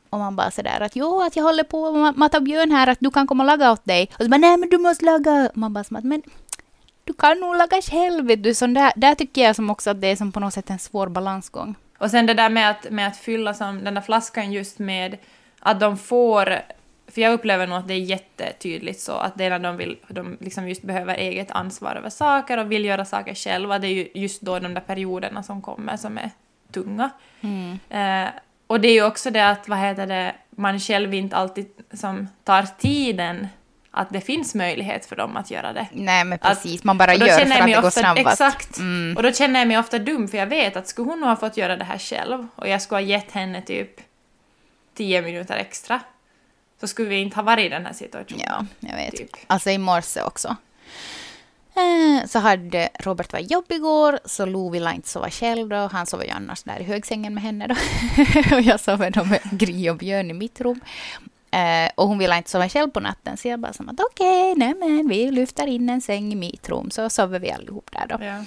Och 0.10 0.20
man 0.20 0.36
bara 0.36 0.52
sådär 0.52 0.82
att 0.82 0.96
jo, 0.96 1.22
att 1.22 1.36
jag 1.36 1.44
håller 1.44 1.64
på 1.64 2.06
att 2.06 2.18
mata 2.18 2.40
Björn 2.40 2.72
här, 2.72 2.88
att 2.88 3.00
du 3.02 3.12
kan 3.12 3.28
komma 3.28 3.44
och 3.44 3.48
laga 3.48 3.72
åt 3.72 3.86
dig. 3.86 4.10
Och 4.20 4.24
så 4.24 4.30
bara, 4.30 4.38
nej 4.38 4.58
men 4.58 4.70
du 4.70 4.78
måste 4.78 5.06
laga. 5.06 5.52
Man 5.54 5.74
bara 5.74 5.80
att, 5.80 6.04
men 6.04 6.24
du 7.04 7.14
kan 7.14 7.40
nog 7.40 7.56
laga 7.56 7.82
själv, 7.82 8.26
vet 8.26 8.44
du. 8.44 8.54
Så 8.54 8.68
där, 8.68 8.92
där 8.96 9.16
tycker 9.16 9.42
jag 9.42 9.56
som 9.56 9.70
också 9.70 9.90
att 9.90 10.02
det 10.02 10.08
är 10.08 10.16
som 10.16 10.32
på 10.32 10.40
något 10.40 10.54
sätt 10.54 10.70
en 10.70 10.80
svår 10.80 11.08
balansgång. 11.08 11.76
Och 12.00 12.12
sen 12.12 12.26
det 12.26 12.34
där 12.34 12.50
med 12.50 12.70
att, 12.70 12.90
med 12.90 13.08
att 13.08 13.18
fylla 13.18 13.54
som 13.54 13.84
den 13.84 13.94
där 13.94 14.02
flaskan 14.02 14.52
just 14.52 14.80
med 14.80 15.18
att 15.60 15.80
de 15.80 15.98
får 15.98 16.62
för 17.12 17.22
jag 17.22 17.34
upplever 17.34 17.68
nog 17.68 17.78
att 17.78 17.88
det 17.88 17.94
är 17.94 18.00
jättetydligt 18.00 19.00
så 19.00 19.12
att 19.12 19.38
det 19.38 19.44
är 19.44 19.50
när 19.50 19.60
de, 19.60 19.78
vill, 19.78 19.98
de 20.08 20.38
liksom 20.40 20.70
just 20.70 20.82
behöver 20.82 21.16
eget 21.16 21.52
ansvar 21.52 21.96
över 21.96 22.10
saker 22.10 22.58
och 22.58 22.72
vill 22.72 22.86
göra 22.86 23.06
saker 23.06 23.36
själva, 23.36 23.80
det 23.80 23.88
är 23.88 23.94
ju 23.94 24.08
just 24.14 24.42
då 24.42 24.60
de 24.60 24.74
där 24.74 24.82
perioderna 24.82 25.44
som 25.44 25.62
kommer 25.62 25.98
som 25.98 26.18
är 26.18 26.32
tunga. 26.72 27.10
Mm. 27.42 27.80
Eh, 27.90 28.30
och 28.68 28.82
det 28.82 28.88
är 28.88 28.94
ju 28.94 29.06
också 29.06 29.32
det 29.32 29.50
att, 29.50 29.70
vad 29.70 29.80
heter 29.80 30.08
det, 30.08 30.36
man 30.50 30.80
själv 30.80 31.14
inte 31.14 31.36
alltid 31.36 31.68
som 31.94 32.28
tar 32.44 32.64
tiden 32.64 33.48
att 33.92 34.10
det 34.10 34.22
finns 34.22 34.56
möjlighet 34.56 35.06
för 35.06 35.16
dem 35.16 35.38
att 35.38 35.52
göra 35.52 35.74
det. 35.74 35.88
Nej, 35.92 36.24
men 36.24 36.40
precis. 36.40 36.80
Att, 36.80 36.84
man 36.84 36.98
bara 36.98 37.16
gör 37.16 37.28
för 37.28 37.62
att 37.62 37.68
det 37.68 37.82
går 37.82 37.90
snabbast. 37.90 38.42
Exakt. 38.42 38.78
Mm. 38.78 39.18
Och 39.18 39.24
då 39.24 39.32
känner 39.32 39.60
jag 39.60 39.68
mig 39.68 39.78
ofta 39.78 40.00
dum, 40.00 40.28
för 40.28 40.38
jag 40.38 40.48
vet 40.48 40.76
att 40.76 40.88
skulle 40.88 41.12
hon 41.12 41.24
ha 41.24 41.36
fått 41.36 41.58
göra 41.58 41.78
det 41.78 41.84
här 41.84 41.98
själv 41.98 42.48
och 42.56 42.68
jag 42.68 42.82
skulle 42.82 43.02
ha 43.02 43.08
gett 43.08 43.32
henne 43.32 43.62
typ 43.62 44.02
tio 44.94 45.22
minuter 45.22 45.56
extra, 45.56 46.02
så 46.80 46.88
skulle 46.88 47.10
vi 47.10 47.16
inte 47.16 47.36
ha 47.36 47.44
varit 47.44 47.66
i 47.66 47.70
den 47.70 47.86
här 47.86 47.94
situationen. 47.94 48.46
Ja, 48.46 48.66
jag 48.80 48.96
vet. 48.96 49.16
Typ. 49.16 49.30
Alltså 49.48 49.70
i 49.70 49.78
morse 49.78 50.22
också. 50.22 50.56
Eh, 51.76 52.28
så 52.28 52.40
hade 52.40 52.90
Robert 53.00 53.34
varit 53.34 53.52
jobb 53.52 53.72
igår, 53.72 54.20
så 54.26 54.46
Lo 54.46 54.70
ville 54.70 54.96
inte 54.96 55.10
sova 55.10 55.30
själv 55.30 55.70
då. 55.70 55.76
Han 55.76 56.06
sov 56.06 56.24
ju 56.24 56.30
annars 56.30 56.64
där 56.64 56.80
i 56.80 56.84
högsängen 56.84 57.34
med 57.34 57.44
henne 57.44 57.68
då. 57.68 57.76
och 58.56 58.62
jag 58.62 58.80
sov 58.80 59.00
med 59.00 59.40
Gry 59.52 59.90
och 59.90 59.98
Björn 59.98 60.32
i 60.32 60.34
mitt 60.34 60.62
rum. 60.62 60.80
Eh, 61.52 61.90
och 61.96 62.08
hon 62.08 62.18
ville 62.18 62.38
inte 62.38 62.50
sova 62.50 62.70
själv 62.70 62.90
på 62.90 63.00
natten, 63.00 63.38
så 63.38 63.48
jag 63.48 63.60
bara 63.60 63.74
som 63.74 63.90
att 63.90 64.00
okej, 64.00 64.52
okay, 64.52 64.74
men 64.80 65.08
vi 65.08 65.32
lyfter 65.32 65.68
in 65.68 65.90
en 65.90 66.02
säng 66.02 66.34
i 66.34 66.36
mitt 66.36 66.70
rum, 66.70 66.92
så 66.92 67.10
sover 67.10 67.40
vi 67.40 67.52
allihop 67.52 67.90
där 67.92 68.08
då. 68.08 68.26
Ja. 68.26 68.44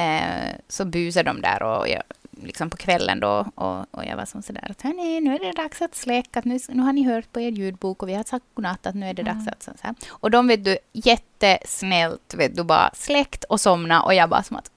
Eh, 0.00 0.54
så 0.68 0.84
busade 0.84 1.30
de 1.30 1.40
där 1.40 1.62
och 1.62 1.88
jag, 1.88 2.02
liksom 2.42 2.70
på 2.70 2.76
kvällen 2.76 3.20
då, 3.20 3.46
och, 3.54 3.86
och 3.90 4.04
jag 4.04 4.16
var 4.16 4.24
som 4.24 4.42
sådär 4.42 4.70
att 4.70 4.82
hörni, 4.82 5.20
nu 5.20 5.34
är 5.34 5.38
det 5.38 5.52
dags 5.52 5.82
att 5.82 5.94
släcka, 5.94 6.42
nu, 6.44 6.58
nu 6.68 6.82
har 6.82 6.92
ni 6.92 7.02
hört 7.04 7.32
på 7.32 7.40
er 7.40 7.50
ljudbok 7.50 8.02
och 8.02 8.08
vi 8.08 8.14
har 8.14 8.24
sagt 8.24 8.44
godnatt 8.54 8.86
att 8.86 8.94
nu 8.94 9.08
är 9.08 9.14
det 9.14 9.22
mm. 9.22 9.34
dags 9.34 9.48
att 9.48 9.62
så 9.62 9.70
här. 9.80 9.94
Och 10.08 10.30
de 10.30 10.48
vet 10.48 10.64
du, 10.64 10.78
jättesnällt 10.92 12.34
vet 12.34 12.56
du, 12.56 12.64
bara 12.64 12.90
släckt 12.94 13.44
och 13.44 13.60
somna 13.60 14.02
och 14.02 14.14
jag 14.14 14.28
bara 14.28 14.42
som 14.42 14.56
att 14.56 14.70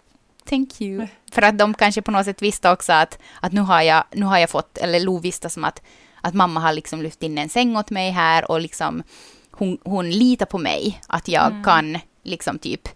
thank 0.50 0.82
you. 0.82 1.08
För 1.32 1.42
att 1.42 1.58
de 1.58 1.74
kanske 1.74 2.02
på 2.02 2.12
något 2.12 2.26
sätt 2.26 2.42
visste 2.42 2.72
också 2.72 2.94
att, 2.94 3.20
att 3.42 3.52
nu, 3.52 3.62
har 3.62 3.82
jag, 3.82 4.04
nu 4.12 4.26
har 4.26 4.38
jag 4.38 4.50
fått, 4.50 4.78
eller 4.78 5.00
Lo 5.00 5.20
visste 5.20 5.50
som 5.50 5.64
att 5.64 5.82
att 6.22 6.34
mamma 6.34 6.60
har 6.60 6.74
liksom 6.74 7.02
lyft 7.02 7.24
in 7.24 7.38
en 7.38 7.50
säng 7.50 7.78
åt 7.78 7.90
mig 7.90 8.12
här 8.12 8.52
och 8.52 8.62
liksom 8.62 9.04
hon, 9.52 9.78
hon 9.84 10.10
litar 10.10 10.46
på 10.46 10.58
mig 10.58 11.02
att 11.08 11.28
jag 11.28 11.48
mm. 11.48 11.64
kan 11.64 11.98
liksom 12.24 12.60
typ 12.60 12.90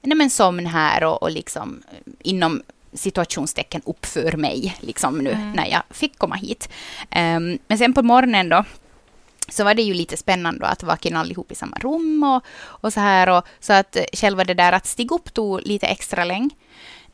nej 0.00 0.16
men 0.16 0.30
somna 0.30 0.68
här 0.68 1.04
och, 1.04 1.22
och 1.22 1.30
liksom 1.30 1.82
inom 2.22 2.62
situationstecken 2.92 3.82
uppför 3.84 4.36
mig 4.36 4.76
liksom 4.80 5.18
nu 5.18 5.30
mm. 5.30 5.52
när 5.52 5.66
jag 5.66 5.82
fick 5.90 6.18
komma 6.18 6.34
hit. 6.34 6.68
Um, 7.16 7.58
men 7.68 7.78
sen 7.78 7.94
på 7.94 8.02
morgonen 8.02 8.48
då 8.48 8.64
så 9.48 9.64
var 9.64 9.74
det 9.74 9.82
ju 9.82 9.94
lite 9.94 10.16
spännande 10.16 10.66
att 10.66 10.82
vakna 10.82 11.20
allihop 11.20 11.52
i 11.52 11.54
samma 11.54 11.76
rum 11.76 12.22
och, 12.22 12.42
och 12.62 12.92
så 12.92 13.00
här. 13.00 13.28
Och, 13.28 13.46
så 13.60 13.72
att 13.72 13.96
själva 14.12 14.44
det 14.44 14.54
där 14.54 14.72
att 14.72 14.86
stiga 14.86 15.14
upp 15.14 15.34
tog 15.34 15.60
lite 15.62 15.86
extra 15.86 16.24
länge. 16.24 16.50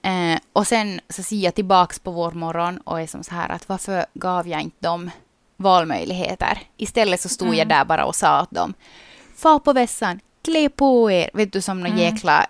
Eh, 0.02 0.38
och 0.52 0.66
sen 0.66 1.00
så 1.08 1.22
ser 1.22 1.36
jag 1.36 1.54
tillbaks 1.54 1.98
på 1.98 2.10
vår 2.10 2.30
morgon 2.30 2.78
och 2.78 3.00
är 3.00 3.06
som 3.06 3.24
så 3.24 3.34
här 3.34 3.48
att 3.48 3.68
varför 3.68 4.06
gav 4.14 4.48
jag 4.48 4.60
inte 4.60 4.76
dem 4.80 5.10
valmöjligheter. 5.58 6.58
Istället 6.76 7.20
så 7.20 7.28
stod 7.28 7.48
mm. 7.48 7.58
jag 7.58 7.68
där 7.68 7.84
bara 7.84 8.04
och 8.04 8.16
sa 8.16 8.42
åt 8.42 8.50
dem, 8.50 8.74
far 9.36 9.58
på 9.58 9.72
vässan, 9.72 10.20
klä 10.44 10.68
på 10.68 11.10
er, 11.10 11.30
vet 11.34 11.52
du 11.52 11.60
som 11.60 11.80
någon 11.80 11.92
mm. 11.92 11.98
jäkla 11.98 12.46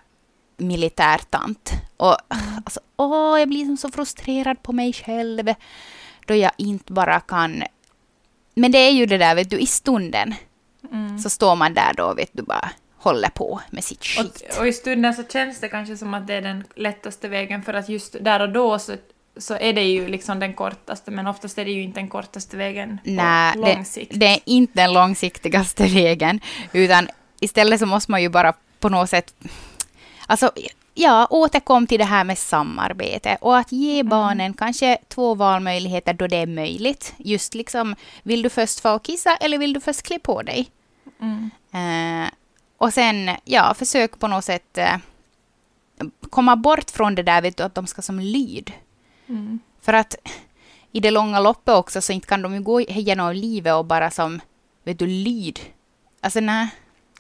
militärtant. 0.57 1.73
Och 1.97 2.17
alltså, 2.65 2.81
åh, 2.97 3.39
jag 3.39 3.49
blir 3.49 3.77
så 3.77 3.89
frustrerad 3.89 4.63
på 4.63 4.73
mig 4.73 4.93
själv 4.93 5.55
då 6.27 6.35
jag 6.35 6.53
inte 6.57 6.93
bara 6.93 7.21
kan... 7.21 7.63
Men 8.55 8.73
det 8.73 8.79
är 8.79 8.91
ju 8.91 9.07
det 9.07 9.19
där, 9.19 9.35
vet 9.35 9.51
du, 9.51 9.59
i 9.59 9.67
stunden 9.67 10.35
mm. 10.93 11.19
så 11.19 11.31
står 11.31 11.57
man 11.57 11.75
där 11.75 11.93
då, 11.97 12.15
vet 12.15 12.31
du, 12.33 12.43
bara 12.43 12.71
håller 12.97 13.29
på 13.29 13.61
med 13.71 13.85
sitt 13.85 14.05
skit. 14.05 14.43
Och, 14.51 14.61
och, 14.61 14.69
i 14.69 14.73
stunden 14.73 15.15
så 15.15 15.23
känns 15.25 15.61
det 15.61 15.69
kanske 15.69 15.97
som 15.97 16.15
att 16.15 16.27
det 16.27 16.35
är 16.35 16.43
den 16.43 16.65
lättaste 16.75 17.29
vägen 17.29 17.63
för 17.63 17.75
att 17.75 17.89
just 17.89 18.17
där 18.21 18.41
och 18.41 18.53
då 18.53 18.79
så 18.79 18.97
så 19.39 19.55
är 19.55 19.73
det 19.73 19.83
ju 19.83 20.09
liksom 20.09 20.39
den 20.39 20.55
kortaste, 20.55 21.11
men 21.11 21.27
oftast 21.27 21.59
är 21.59 21.65
det 21.65 21.71
ju 21.71 21.83
inte 21.83 22.01
den 22.01 22.09
kortaste 22.09 22.57
vägen 22.57 22.99
Nej, 23.05 23.53
på 23.53 23.59
lång 23.59 23.85
sikt. 23.85 24.11
Det, 24.13 24.19
det 24.19 24.27
är 24.27 24.41
inte 24.45 24.73
den 24.75 24.93
långsiktigaste 24.93 25.87
vägen, 25.95 26.41
utan 26.73 27.09
istället 27.41 27.81
så 27.81 27.87
måste 27.87 28.11
man 28.11 28.23
ju 28.23 28.29
bara 28.29 28.53
på 28.81 28.89
något 28.89 29.11
sätt... 29.11 29.35
Alltså, 30.27 30.51
ja, 30.95 31.27
återkom 31.31 31.87
till 31.87 31.99
det 31.99 32.05
här 32.05 32.25
med 32.25 32.39
samarbete 32.39 33.39
och 33.41 33.57
att 33.57 33.73
ge 33.73 34.01
mm. 34.01 34.11
barnen 34.11 34.55
kanske 34.55 34.99
två 35.09 35.35
valmöjligheter 35.35 36.13
då 36.13 36.27
det 36.27 36.37
är 36.37 36.47
möjligt. 36.47 37.15
Just 37.17 37.55
liksom, 37.55 37.97
vill 38.23 38.43
du 38.43 38.51
först 38.51 38.81
få 38.81 38.99
kissa 38.99 39.37
eller 39.37 39.59
vill 39.59 39.73
du 39.73 39.81
först 39.81 40.03
klä 40.03 40.19
på 40.19 40.43
dig? 40.43 40.71
Mm. 41.21 41.51
Uh, 41.75 42.29
och 42.77 42.95
sen, 42.95 43.31
ja, 43.45 43.75
försök 43.75 44.19
på 44.19 44.29
något 44.29 44.45
sätt 44.45 44.79
uh, 44.79 44.97
komma 46.31 46.57
bort 46.57 46.91
från 46.91 47.15
det 47.15 47.23
där 47.23 47.43
vet 47.43 47.57
du, 47.57 47.63
att 47.63 47.75
de 47.75 47.87
ska 47.87 48.03
som 48.03 48.21
lyd. 48.21 48.73
Mm. 49.29 49.61
För 49.81 49.93
att 49.93 50.17
i 50.93 51.01
det 51.01 51.11
långa 51.11 51.41
loppet 51.41 51.75
också 51.75 52.01
så 52.01 52.13
inte 52.13 52.27
kan 52.27 52.43
de 52.43 52.55
ju 52.55 52.61
gå 52.61 52.81
igenom 52.81 53.33
livet 53.33 53.75
och 53.75 53.85
bara 53.85 54.11
som, 54.11 54.41
vet 54.85 54.99
du, 54.99 55.07
lyd. 55.07 55.61
Alltså 56.21 56.41
nej. 56.41 56.69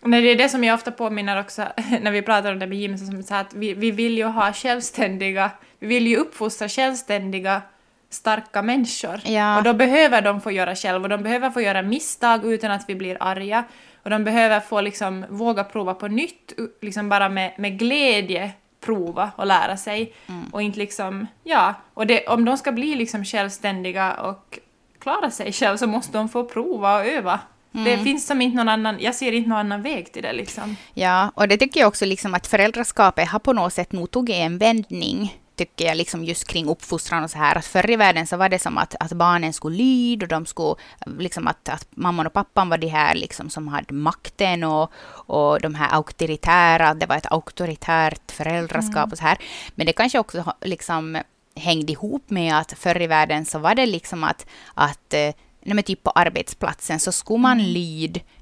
Nej, 0.03 0.23
det 0.23 0.29
är 0.29 0.37
det 0.37 0.49
som 0.49 0.64
jag 0.64 0.75
ofta 0.75 0.90
påminner 0.90 1.40
också 1.40 1.62
när 2.01 2.11
vi 2.11 2.23
pratar 2.23 2.53
om 2.53 2.59
det 2.59 2.66
med 2.66 2.79
Jim, 2.79 2.99
som 2.99 3.23
så 3.23 3.35
att 3.35 3.55
vi, 3.55 3.75
vi 3.75 3.90
vill 3.90 4.18
ju 4.18 4.25
ha 4.25 4.53
självständiga, 4.53 5.51
vi 5.79 5.87
vill 5.87 6.07
ju 6.07 6.16
uppfostra 6.16 6.68
självständiga 6.68 7.62
starka 8.11 8.62
människor. 8.62 9.21
Ja. 9.25 9.59
Och 9.59 9.62
då 9.62 9.75
behöver 9.75 10.23
de 10.23 10.40
få 10.40 10.51
göra 10.51 10.75
själv 10.75 11.03
och 11.03 11.09
de 11.09 11.23
behöver 11.23 11.51
få 11.51 11.61
göra 11.61 11.83
misstag 11.83 12.53
utan 12.53 12.71
att 12.71 12.85
vi 12.88 12.94
blir 12.94 13.16
arga. 13.21 13.64
Och 14.03 14.11
de 14.11 14.25
behöver 14.25 14.61
få 14.61 14.81
liksom 14.81 15.25
våga 15.29 15.64
prova 15.64 15.94
på 15.94 16.09
nytt, 16.09 16.53
liksom 16.81 17.09
bara 17.09 17.29
med, 17.29 17.53
med 17.59 17.79
glädje 17.79 18.53
prova 18.81 19.31
och 19.37 19.47
lära 19.47 19.77
sig. 19.77 20.14
Mm. 20.27 20.49
Och 20.53 20.62
inte 20.62 20.79
liksom, 20.79 21.27
ja, 21.45 21.75
och 21.95 22.07
det, 22.07 22.27
om 22.27 22.45
de 22.45 22.57
ska 22.59 22.73
bli 22.73 22.95
liksom 22.95 23.25
självständiga 23.25 24.12
och 24.12 24.59
klara 24.99 25.31
sig 25.31 25.53
själv 25.53 25.77
så 25.77 25.87
måste 25.87 26.19
de 26.19 26.29
få 26.29 26.45
prova 26.45 26.97
och 26.97 27.07
öva. 27.07 27.41
Mm. 27.75 27.85
Det 27.85 28.05
finns 28.05 28.27
som 28.27 28.43
inte 28.43 28.57
någon 28.57 28.69
annan, 28.69 28.97
jag 29.01 29.14
ser 29.14 29.33
inte 29.33 29.49
någon 29.49 29.59
annan 29.59 29.83
väg 29.83 30.12
till 30.12 30.23
det 30.23 30.33
liksom. 30.33 30.77
Ja, 30.95 31.33
och 31.35 31.49
det 31.49 31.57
tycker 31.57 31.81
jag 31.81 31.88
också 31.88 32.05
liksom 32.05 32.35
att 32.35 32.47
föräldraskapet 32.47 33.29
har 33.29 33.38
på 33.38 33.53
något 33.53 33.73
sätt 33.73 33.93
nog 33.93 34.11
tagit 34.11 34.37
en 34.37 34.59
vändning 34.59 35.38
tycker 35.59 35.85
jag, 35.85 35.97
liksom 35.97 36.25
just 36.25 36.49
kring 36.49 36.68
uppfostran 36.68 37.25
och 37.25 37.31
så 37.31 37.38
här, 37.38 37.59
att 37.59 37.66
förr 37.66 37.90
i 37.90 37.97
världen 37.97 38.27
så 38.27 38.37
var 38.37 38.49
det 38.49 38.59
som 38.59 38.79
att, 38.79 38.94
att 39.01 39.12
barnen 39.12 39.53
skulle 39.53 39.77
lyda 39.77 40.25
och 40.25 40.29
de 40.29 40.47
skulle, 40.47 40.75
liksom 41.18 41.47
att, 41.47 41.68
att 41.68 41.87
mamman 41.90 42.27
och 42.27 42.33
pappan 42.33 42.68
var 42.68 42.79
de 42.79 42.88
här 42.88 43.14
liksom 43.14 43.51
som 43.51 43.68
hade 43.68 43.94
makten 43.94 44.64
och, 44.64 44.92
och 45.27 45.61
de 45.61 45.75
här 45.75 45.94
auktoritära, 45.94 46.94
det 46.94 47.07
var 47.07 47.16
ett 47.16 47.33
auktoritärt 47.33 48.33
föräldraskap 48.33 48.97
mm. 48.97 49.12
och 49.12 49.18
så 49.18 49.25
här. 49.25 49.38
Men 49.75 49.87
det 49.87 49.92
kanske 49.92 50.18
också 50.18 50.53
liksom 50.61 51.23
hängde 51.57 51.92
ihop 51.92 52.31
med 52.31 52.59
att 52.59 52.73
förr 52.73 53.03
i 53.03 53.07
världen 53.07 53.44
så 53.44 53.59
var 53.59 53.75
det 53.75 53.87
liksom 53.87 54.25
att, 54.25 54.47
att 54.75 55.14
eh, 55.14 55.35
nej, 55.62 55.83
typ 55.83 56.03
på 56.03 56.11
arbetsplatsen 56.11 57.01
så 57.01 57.12
skulle 57.12 57.38
man 57.38 57.61
mm 57.61 57.73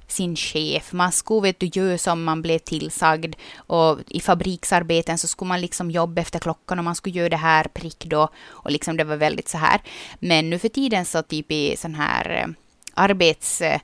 sin 0.07 0.37
chef. 0.37 0.93
Man 0.93 1.13
skulle 1.13 1.41
vet 1.41 1.61
du, 1.61 1.67
göra 1.67 1.99
som 1.99 2.25
man 2.25 2.43
blev 2.43 2.59
tillsagd. 2.59 3.35
Och 3.57 3.99
i 4.07 4.21
fabriksarbeten 4.21 5.19
så 5.19 5.27
skulle 5.27 5.49
man 5.49 5.61
liksom 5.61 5.91
jobba 5.91 6.21
efter 6.21 6.39
klockan 6.39 6.79
och 6.79 6.85
man 6.85 6.95
skulle 6.95 7.19
göra 7.19 7.29
det 7.29 7.37
här 7.37 7.65
prick 7.65 8.05
då. 8.05 8.29
Och 8.49 8.71
liksom 8.71 8.97
det 8.97 9.05
var 9.05 9.17
väldigt 9.17 9.49
så 9.49 9.59
här. 9.59 9.81
Men 10.19 10.51
nu 10.51 10.59
för 10.59 10.69
tiden 10.69 11.05
så 11.05 11.23
typ 11.23 11.53
i 11.53 11.77
sån 11.77 11.95
här 11.95 12.31
eh, 12.31 12.49
arbets 12.95 13.61
eh, 13.61 13.81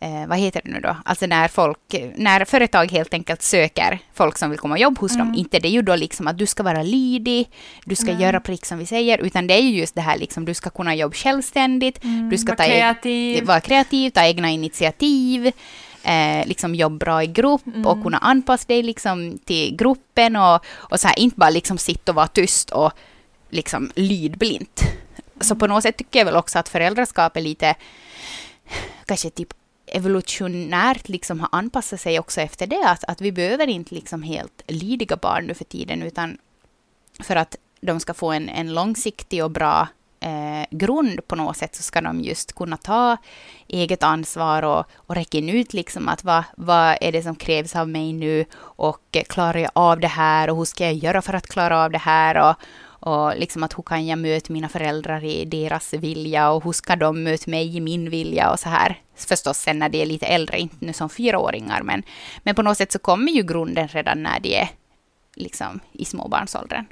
eh, 0.00 0.26
vad 0.26 0.38
heter 0.38 0.60
det 0.64 0.70
nu 0.70 0.80
då? 0.80 0.96
Alltså 1.04 1.26
när 1.26 1.48
folk, 1.48 1.94
när 2.14 2.44
företag 2.44 2.92
helt 2.92 3.14
enkelt 3.14 3.42
söker 3.42 3.98
folk 4.14 4.38
som 4.38 4.50
vill 4.50 4.58
komma 4.58 4.74
och 4.74 4.80
jobba 4.80 5.00
hos 5.00 5.14
mm. 5.14 5.26
dem. 5.26 5.34
Inte 5.34 5.58
det 5.58 5.68
är 5.68 5.72
ju 5.72 5.82
då 5.82 5.96
liksom 5.96 6.26
att 6.26 6.38
du 6.38 6.46
ska 6.46 6.62
vara 6.62 6.82
lydig, 6.82 7.50
du 7.84 7.94
ska 7.94 8.10
mm. 8.10 8.22
göra 8.22 8.40
prick 8.40 8.66
som 8.66 8.78
vi 8.78 8.86
säger, 8.86 9.18
utan 9.18 9.46
det 9.46 9.54
är 9.54 9.62
ju 9.62 9.78
just 9.78 9.94
det 9.94 10.00
här 10.00 10.18
liksom, 10.18 10.44
du 10.44 10.54
ska 10.54 10.70
kunna 10.70 10.94
jobba 10.94 11.14
självständigt, 11.14 12.04
mm. 12.04 12.30
du 12.30 12.38
ska 12.38 12.46
vara 12.46 12.56
ta 12.56 12.64
kreativ. 12.64 13.44
vara 13.44 13.60
kreativ, 13.60 14.10
ta 14.10 14.24
egna 14.24 14.50
initiativ. 14.50 15.52
eh, 16.02 16.46
liksom 16.46 16.74
jobba 16.74 16.96
bra 16.96 17.22
i 17.22 17.26
grupp 17.26 17.62
och 17.84 18.02
kunna 18.02 18.18
anpassa 18.18 18.64
dig 18.68 18.82
liksom 18.82 19.38
till 19.44 19.76
gruppen 19.76 20.36
och, 20.36 20.64
och 20.76 21.00
så 21.00 21.08
här, 21.08 21.18
inte 21.18 21.36
bara 21.36 21.50
liksom 21.50 21.78
sitta 21.78 22.12
och 22.12 22.16
vara 22.16 22.26
tyst 22.26 22.70
och 22.70 22.92
liksom 23.50 23.90
lydblint. 23.94 24.80
Så 25.40 25.56
på 25.56 25.66
något 25.66 25.82
sätt 25.82 25.96
tycker 25.96 26.18
jag 26.18 26.26
väl 26.26 26.36
också 26.36 26.58
att 26.58 26.68
föräldraskap 26.68 27.36
är 27.36 27.40
lite 27.40 27.74
kanske 29.06 29.30
typ 29.30 29.52
evolutionärt 29.92 31.08
liksom 31.08 31.40
har 31.40 31.48
anpassat 31.52 32.00
sig 32.00 32.18
också 32.18 32.40
efter 32.40 32.66
det. 32.66 32.84
Att, 32.88 33.04
att 33.04 33.20
vi 33.20 33.32
behöver 33.32 33.66
inte 33.66 33.94
liksom 33.94 34.22
helt 34.22 34.62
lydiga 34.66 35.16
barn 35.16 35.46
nu 35.46 35.54
för 35.54 35.64
tiden, 35.64 36.02
utan 36.02 36.38
för 37.22 37.36
att 37.36 37.56
de 37.80 38.00
ska 38.00 38.14
få 38.14 38.32
en, 38.32 38.48
en 38.48 38.74
långsiktig 38.74 39.44
och 39.44 39.50
bra 39.50 39.88
eh, 40.20 40.66
grund 40.70 41.28
på 41.28 41.36
något 41.36 41.56
sätt 41.56 41.74
så 41.74 41.82
ska 41.82 42.00
de 42.00 42.20
just 42.20 42.52
kunna 42.52 42.76
ta 42.76 43.16
eget 43.68 44.02
ansvar 44.02 44.62
och, 44.62 44.84
och 44.96 45.14
räcka 45.14 45.38
ut 45.38 45.72
liksom 45.72 46.08
att 46.08 46.24
vad, 46.24 46.44
vad 46.56 46.96
är 47.00 47.12
det 47.12 47.22
som 47.22 47.36
krävs 47.36 47.76
av 47.76 47.88
mig 47.88 48.12
nu 48.12 48.44
och 48.60 49.16
klarar 49.28 49.58
jag 49.58 49.70
av 49.72 50.00
det 50.00 50.08
här 50.08 50.50
och 50.50 50.56
hur 50.56 50.64
ska 50.64 50.84
jag 50.84 50.94
göra 50.94 51.22
för 51.22 51.34
att 51.34 51.46
klara 51.46 51.84
av 51.84 51.90
det 51.90 51.98
här 51.98 52.50
och, 52.50 52.56
och 53.00 53.36
liksom 53.36 53.62
att 53.62 53.78
hur 53.78 53.82
kan 53.82 54.06
jag 54.06 54.18
möta 54.18 54.52
mina 54.52 54.68
föräldrar 54.68 55.24
i 55.24 55.44
deras 55.44 55.94
vilja 55.94 56.50
och 56.50 56.64
hur 56.64 56.72
ska 56.72 56.96
de 56.96 57.22
möta 57.22 57.50
mig 57.50 57.76
i 57.76 57.80
min 57.80 58.10
vilja 58.10 58.50
och 58.50 58.60
så 58.60 58.68
här. 58.68 59.00
Förstås 59.14 59.58
sen 59.58 59.78
när 59.78 59.88
de 59.88 60.02
är 60.02 60.06
lite 60.06 60.26
äldre, 60.26 60.58
inte 60.58 60.76
nu 60.78 60.92
som 60.92 61.08
fyraåringar, 61.08 61.82
men, 61.82 62.02
men 62.42 62.54
på 62.54 62.62
något 62.62 62.78
sätt 62.78 62.92
så 62.92 62.98
kommer 62.98 63.32
ju 63.32 63.42
grunden 63.42 63.88
redan 63.88 64.22
när 64.22 64.40
de 64.40 64.54
är 64.56 64.68
liksom 65.34 65.80
i 65.92 66.04
småbarnsåldern. 66.04 66.84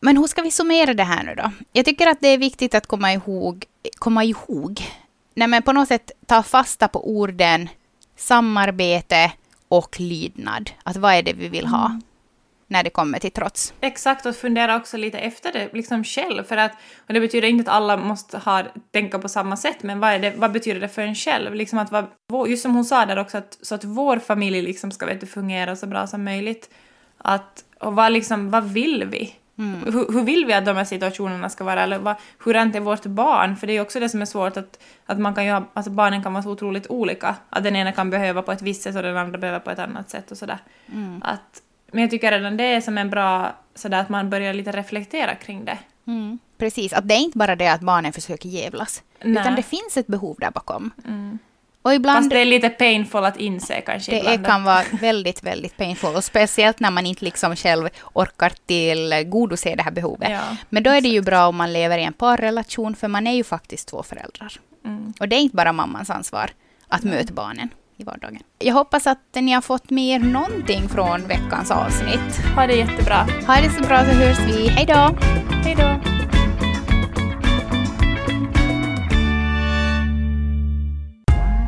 Men 0.00 0.16
hur 0.16 0.26
ska 0.26 0.42
vi 0.42 0.50
summera 0.50 0.94
det 0.94 1.02
här 1.02 1.24
nu 1.24 1.34
då? 1.34 1.50
Jag 1.72 1.84
tycker 1.84 2.06
att 2.06 2.20
det 2.20 2.28
är 2.28 2.38
viktigt 2.38 2.74
att 2.74 2.86
komma 2.86 3.12
ihåg, 3.12 3.64
komma 3.98 4.24
ihåg, 4.24 4.82
nej 5.34 5.48
men 5.48 5.62
på 5.62 5.72
något 5.72 5.88
sätt 5.88 6.10
ta 6.26 6.42
fasta 6.42 6.88
på 6.88 7.10
orden 7.10 7.68
samarbete 8.16 9.32
och 9.68 10.00
lydnad. 10.00 10.70
Att 10.82 10.96
vad 10.96 11.14
är 11.14 11.22
det 11.22 11.32
vi 11.32 11.48
vill 11.48 11.66
ha? 11.66 12.00
när 12.68 12.82
det 12.82 12.90
kommer 12.90 13.18
till 13.18 13.30
trots. 13.30 13.74
Exakt, 13.80 14.26
och 14.26 14.36
fundera 14.36 14.76
också 14.76 14.96
lite 14.96 15.18
efter 15.18 15.52
det 15.52 15.68
liksom 15.72 16.04
själv. 16.04 16.44
För 16.44 16.56
att, 16.56 16.72
och 17.06 17.14
det 17.14 17.20
betyder 17.20 17.48
inte 17.48 17.70
att 17.70 17.76
alla 17.76 17.96
måste 17.96 18.38
ha, 18.38 18.62
tänka 18.90 19.18
på 19.18 19.28
samma 19.28 19.56
sätt, 19.56 19.82
men 19.82 20.00
vad, 20.00 20.20
det, 20.20 20.34
vad 20.36 20.52
betyder 20.52 20.80
det 20.80 20.88
för 20.88 21.02
en 21.02 21.14
själv? 21.14 21.54
Liksom 21.54 21.78
att 21.78 21.90
vad, 22.26 22.48
just 22.48 22.62
som 22.62 22.74
hon 22.74 22.84
sa 22.84 23.06
där 23.06 23.18
också, 23.18 23.38
att, 23.38 23.58
så 23.62 23.74
att 23.74 23.84
vår 23.84 24.18
familj 24.18 24.62
liksom 24.62 24.90
ska 24.90 25.06
vet 25.06 25.20
du, 25.20 25.26
fungera 25.26 25.76
så 25.76 25.86
bra 25.86 26.06
som 26.06 26.24
möjligt. 26.24 26.70
Att, 27.18 27.64
och 27.80 27.94
vad, 27.94 28.12
liksom, 28.12 28.50
vad 28.50 28.64
vill 28.64 29.04
vi? 29.04 29.34
Mm. 29.58 29.84
Hur, 29.84 30.12
hur, 30.12 30.22
vill 30.22 30.46
vi 30.46 30.52
att 30.52 30.64
de 30.64 30.76
här 30.76 30.84
situationerna 30.84 31.48
ska 31.48 31.64
vara? 31.64 31.82
Eller 31.82 31.98
vad, 31.98 32.14
hur 32.44 32.56
är 32.56 32.80
vårt 32.80 33.06
barn? 33.06 33.56
För 33.56 33.66
det 33.66 33.72
är 33.72 33.74
ju 33.74 33.80
också 33.80 34.00
det 34.00 34.08
som 34.08 34.22
är 34.22 34.26
svårt, 34.26 34.56
att, 34.56 34.78
att 35.06 35.18
man 35.18 35.34
kan 35.34 35.44
ju 35.44 35.52
ha, 35.52 35.64
alltså 35.72 35.90
barnen 35.90 36.22
kan 36.22 36.32
vara 36.32 36.42
så 36.42 36.50
otroligt 36.50 36.86
olika. 36.86 37.36
Att 37.50 37.64
den 37.64 37.76
ena 37.76 37.92
kan 37.92 38.10
behöva 38.10 38.42
på 38.42 38.52
ett 38.52 38.62
visst 38.62 38.82
sätt 38.82 38.96
och 38.96 39.02
den 39.02 39.16
andra 39.16 39.38
behöver 39.38 39.60
på 39.60 39.70
ett 39.70 39.78
annat 39.78 40.10
sätt 40.10 40.30
och 40.30 40.38
sådär. 40.38 40.58
Mm. 40.92 41.22
Att, 41.24 41.62
men 41.92 42.02
jag 42.02 42.10
tycker 42.10 42.32
redan 42.32 42.56
det 42.56 42.64
är 42.64 42.80
som 42.80 42.98
en 42.98 43.10
bra, 43.10 43.54
sådär 43.74 44.00
att 44.00 44.08
man 44.08 44.30
börjar 44.30 44.54
lite 44.54 44.72
reflektera 44.72 45.34
kring 45.34 45.64
det. 45.64 45.78
Mm. 46.06 46.38
Precis, 46.58 46.92
att 46.92 47.08
det 47.08 47.14
är 47.14 47.18
inte 47.18 47.38
bara 47.38 47.56
det 47.56 47.68
att 47.68 47.80
barnen 47.80 48.12
försöker 48.12 48.48
jävlas, 48.48 49.02
Nej. 49.22 49.42
utan 49.42 49.54
det 49.54 49.62
finns 49.62 49.96
ett 49.96 50.06
behov 50.06 50.36
där 50.40 50.50
bakom. 50.50 50.90
Och 51.86 51.94
ibland, 51.94 52.18
Fast 52.18 52.30
det 52.30 52.40
är 52.40 52.44
lite 52.44 52.68
painful 52.68 53.24
att 53.24 53.36
inse 53.36 53.80
kanske 53.80 54.12
Det 54.12 54.18
ibland. 54.18 54.46
kan 54.46 54.64
vara 54.64 54.82
väldigt, 55.00 55.42
väldigt 55.42 55.76
painful. 55.76 56.16
Och 56.16 56.24
speciellt 56.24 56.80
när 56.80 56.90
man 56.90 57.06
inte 57.06 57.24
liksom 57.24 57.56
själv 57.56 57.88
orkar 58.12 58.52
tillgodose 58.66 59.74
det 59.74 59.82
här 59.82 59.90
behovet. 59.90 60.30
Ja, 60.30 60.56
Men 60.68 60.82
då 60.82 60.90
är 60.90 61.00
det 61.00 61.08
ju 61.08 61.22
bra 61.22 61.46
om 61.46 61.56
man 61.56 61.72
lever 61.72 61.98
i 61.98 62.02
en 62.02 62.12
parrelation, 62.12 62.96
för 62.96 63.08
man 63.08 63.26
är 63.26 63.32
ju 63.32 63.44
faktiskt 63.44 63.88
två 63.88 64.02
föräldrar. 64.02 64.52
Mm. 64.84 65.14
Och 65.20 65.28
det 65.28 65.36
är 65.36 65.40
inte 65.40 65.56
bara 65.56 65.72
mammans 65.72 66.10
ansvar 66.10 66.50
att 66.88 67.04
mm. 67.04 67.16
möta 67.16 67.32
barnen 67.32 67.68
i 67.96 68.04
vardagen. 68.04 68.42
Jag 68.58 68.74
hoppas 68.74 69.06
att 69.06 69.34
ni 69.34 69.52
har 69.52 69.60
fått 69.60 69.90
med 69.90 70.04
er 70.04 70.18
någonting 70.18 70.88
från 70.88 71.28
veckans 71.28 71.70
avsnitt. 71.70 72.40
Ha 72.54 72.66
det 72.66 72.74
jättebra. 72.74 73.26
Ha 73.46 73.54
det 73.54 73.70
så 73.70 73.82
bra 73.82 73.98
så 73.98 74.10
hörs 74.10 74.38
vi. 74.38 74.68
Hej 74.68 74.86
då! 74.86 75.16
Hej 75.64 75.74
då! 75.74 76.15